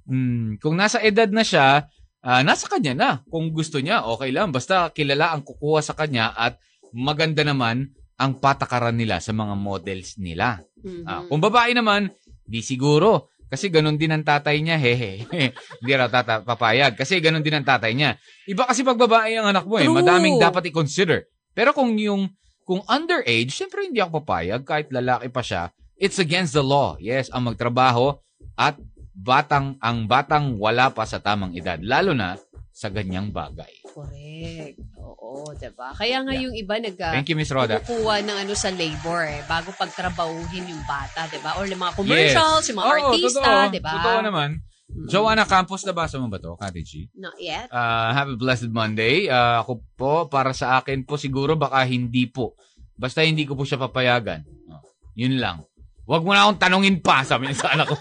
Hmm, 0.05 0.61
kung 0.61 0.77
nasa 0.77 1.01
edad 1.01 1.29
na 1.29 1.45
siya, 1.45 1.89
ah, 2.25 2.43
nasa 2.45 2.69
kanya 2.69 2.93
na. 2.93 3.11
Kung 3.29 3.53
gusto 3.53 3.81
niya, 3.81 4.05
okay 4.05 4.33
lang. 4.33 4.53
Basta 4.53 4.89
kilala 4.93 5.33
ang 5.33 5.45
kukuha 5.45 5.81
sa 5.81 5.97
kanya 5.97 6.33
at 6.37 6.57
maganda 6.93 7.45
naman 7.45 7.93
ang 8.15 8.39
patakaran 8.39 8.95
nila 8.95 9.19
sa 9.19 9.35
mga 9.35 9.55
models 9.59 10.17
nila. 10.21 10.63
Mhm. 10.81 11.03
Ah, 11.05 11.23
kung 11.27 11.43
babae 11.43 11.75
naman, 11.75 12.13
di 12.47 12.61
siguro. 12.63 13.33
Kasi 13.45 13.71
ganun 13.71 13.95
din 13.95 14.11
ang 14.11 14.25
tatay 14.27 14.59
niya, 14.59 14.75
hehe. 14.81 15.23
Hindi 15.79 15.93
raw 15.95 16.11
tata 16.11 16.43
papayag. 16.43 16.99
Kasi 16.99 17.23
ganun 17.23 17.45
din 17.45 17.55
ang 17.55 17.63
tatay 17.63 17.95
niya. 17.95 18.19
Iba 18.51 18.67
kasi 18.67 18.83
pag 18.83 18.99
babae 18.99 19.39
ang 19.39 19.55
anak 19.55 19.63
mo 19.69 19.79
eh. 19.79 19.87
True. 19.87 19.95
Madaming 19.95 20.43
dapat 20.43 20.75
i-consider. 20.75 21.31
Pero 21.55 21.71
kung 21.71 21.95
yung, 21.95 22.27
kung 22.65 22.81
underage, 22.89 23.53
syempre 23.53 23.85
hindi 23.85 24.01
ako 24.01 24.25
papayag 24.25 24.65
kahit 24.65 24.89
lalaki 24.91 25.29
pa 25.29 25.45
siya. 25.45 25.63
It's 25.95 26.19
against 26.19 26.57
the 26.57 26.65
law. 26.65 26.97
Yes, 26.99 27.31
ang 27.31 27.47
magtrabaho 27.47 28.19
at 28.59 28.75
batang, 29.15 29.79
ang 29.79 30.11
batang 30.11 30.59
wala 30.59 30.91
pa 30.91 31.07
sa 31.07 31.23
tamang 31.23 31.55
edad. 31.55 31.79
Lalo 31.79 32.17
na 32.17 32.35
sa 32.75 32.91
ganyang 32.91 33.31
bagay. 33.31 33.87
Correct. 33.87 34.75
Oo, 34.99 35.55
diba? 35.55 35.95
Kaya 35.95 36.27
nga 36.27 36.35
Yeah. 36.35 36.43
yung 36.51 36.55
iba 36.59 36.75
nag 36.83 36.99
Thank 36.99 37.31
you, 37.31 37.39
Miss 37.39 37.55
Roda. 37.55 37.79
kumukuha 37.79 38.27
ng 38.27 38.39
ano 38.43 38.53
sa 38.59 38.75
labor 38.75 39.23
eh, 39.23 39.47
bago 39.47 39.71
pagtrabahuhin 39.71 40.67
yung 40.67 40.83
bata, 40.83 41.31
diba? 41.31 41.55
Or 41.55 41.71
yung 41.71 41.79
mga 41.79 41.95
commercials, 41.95 42.67
yung 42.67 42.79
mga 42.83 42.89
Oo, 42.91 42.97
artista, 42.99 43.39
totoo. 43.39 43.71
diba? 43.71 43.93
Totoo 43.95 44.21
naman. 44.27 44.51
Joanna 44.95 45.43
Campos, 45.43 45.83
nabasa 45.83 46.23
mo 46.23 46.31
ba 46.31 46.39
to, 46.39 46.55
Kati 46.55 46.83
G? 46.87 47.11
Not 47.19 47.35
yet. 47.43 47.67
Uh, 47.67 48.15
have 48.15 48.31
a 48.31 48.39
blessed 48.39 48.71
Monday. 48.71 49.27
Uh, 49.27 49.59
ako 49.61 49.83
po, 49.99 50.15
para 50.31 50.55
sa 50.55 50.79
akin 50.79 51.03
po, 51.03 51.19
siguro 51.19 51.59
baka 51.59 51.83
hindi 51.83 52.31
po. 52.31 52.55
Basta 52.95 53.27
hindi 53.27 53.43
ko 53.43 53.59
po 53.59 53.67
siya 53.67 53.83
papayagan. 53.83 54.47
Oh, 54.71 54.83
yun 55.19 55.43
lang. 55.43 55.67
Huwag 56.07 56.23
mo 56.23 56.31
na 56.31 56.47
akong 56.47 56.63
tanungin 56.63 57.03
pa, 57.03 57.27
sabi 57.27 57.51
niya 57.51 57.67
sa 57.67 57.75
anak 57.75 57.91
ko. 57.91 57.97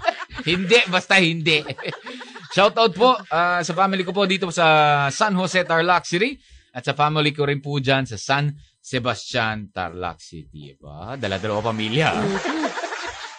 hindi, 0.50 0.78
basta 0.86 1.18
hindi. 1.18 1.66
Shoutout 2.54 2.92
po 2.94 3.18
uh, 3.18 3.60
sa 3.60 3.72
family 3.74 4.06
ko 4.06 4.14
po 4.14 4.22
dito 4.24 4.46
sa 4.54 5.10
San 5.10 5.34
Jose, 5.34 5.66
Tarlac 5.66 6.06
City. 6.06 6.38
At 6.76 6.86
sa 6.86 6.94
family 6.94 7.32
ko 7.32 7.48
rin 7.48 7.58
po 7.58 7.80
dyan 7.82 8.06
sa 8.06 8.20
San 8.20 8.54
Sebastian, 8.78 9.74
Tarlac 9.74 10.22
City. 10.22 10.76
Ba? 10.78 11.18
Dala-dalawa 11.18 11.74
pamilya. 11.74 12.14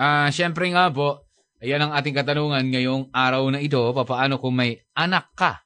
ah 0.00 0.32
syempre 0.32 0.72
nga 0.72 0.88
po, 0.88 1.28
ayan 1.60 1.84
ang 1.84 1.92
ating 1.92 2.16
katanungan 2.16 2.64
ngayong 2.68 3.12
araw 3.12 3.44
na 3.52 3.60
ito. 3.60 3.80
Papaano 3.92 4.40
kung 4.40 4.56
may 4.56 4.80
anak 4.96 5.32
ka 5.36 5.60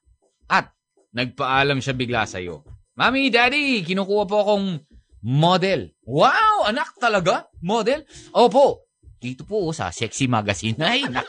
at 0.47 0.71
nagpaalam 1.15 1.79
siya 1.79 1.95
bigla 1.95 2.27
sa'yo? 2.27 2.61
Mami, 2.95 3.27
Daddy, 3.27 3.83
kinukuha 3.83 4.23
po 4.23 4.35
akong 4.39 4.79
model. 5.25 5.91
Wow, 6.07 6.67
anak 6.67 6.95
talaga? 6.95 7.47
Model? 7.59 8.07
Opo. 8.31 8.87
Dito 9.19 9.43
po 9.43 9.71
sa 9.75 9.91
Sexy 9.91 10.29
Magazine. 10.29 10.79
Ay, 10.79 11.03
nak- 11.07 11.27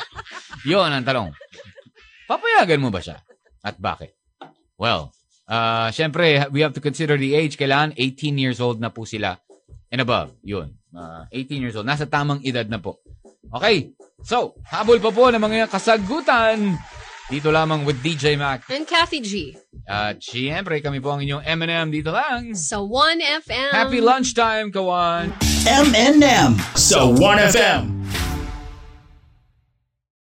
Yun 0.68 0.88
ang 0.88 1.04
tanong. 1.04 1.28
Papayagan 2.24 2.80
mo 2.80 2.88
ba 2.88 3.04
siya? 3.04 3.20
At 3.60 3.76
bakit? 3.76 4.16
Well, 4.80 5.12
uh, 5.44 5.92
syempre, 5.92 6.40
we 6.48 6.64
have 6.64 6.72
to 6.72 6.80
consider 6.80 7.20
the 7.20 7.36
age. 7.36 7.60
Kailangan 7.60 7.92
18 8.00 8.40
years 8.40 8.60
old 8.64 8.80
na 8.80 8.88
po 8.88 9.04
sila 9.04 9.36
and 9.92 10.00
above. 10.00 10.32
Yun. 10.40 10.72
Uh, 10.94 11.28
18 11.32 11.60
years 11.60 11.76
old. 11.76 11.84
Nasa 11.84 12.08
tamang 12.08 12.40
edad 12.40 12.64
na 12.64 12.80
po. 12.80 13.00
Okay. 13.52 13.92
So, 14.24 14.56
habol 14.64 15.02
pa 15.02 15.12
po 15.12 15.28
ng 15.28 15.42
mga 15.42 15.68
kasagutan. 15.68 16.80
Dito 17.28 17.48
lamang 17.48 17.88
with 17.88 18.00
DJ 18.04 18.36
Mac. 18.36 18.68
And 18.68 18.84
Kathy 18.84 19.20
G. 19.20 19.56
At 19.88 20.20
syempre, 20.20 20.80
kami 20.80 21.00
po 21.00 21.12
ang 21.12 21.20
inyong 21.24 21.44
M&M 21.44 21.88
dito 21.92 22.12
lang. 22.12 22.52
Sa 22.56 22.80
1FM. 22.80 23.72
Happy 23.72 24.00
lunchtime, 24.00 24.68
kawan! 24.72 25.32
M&M 25.64 26.56
sa 26.76 27.08
1FM. 27.08 28.04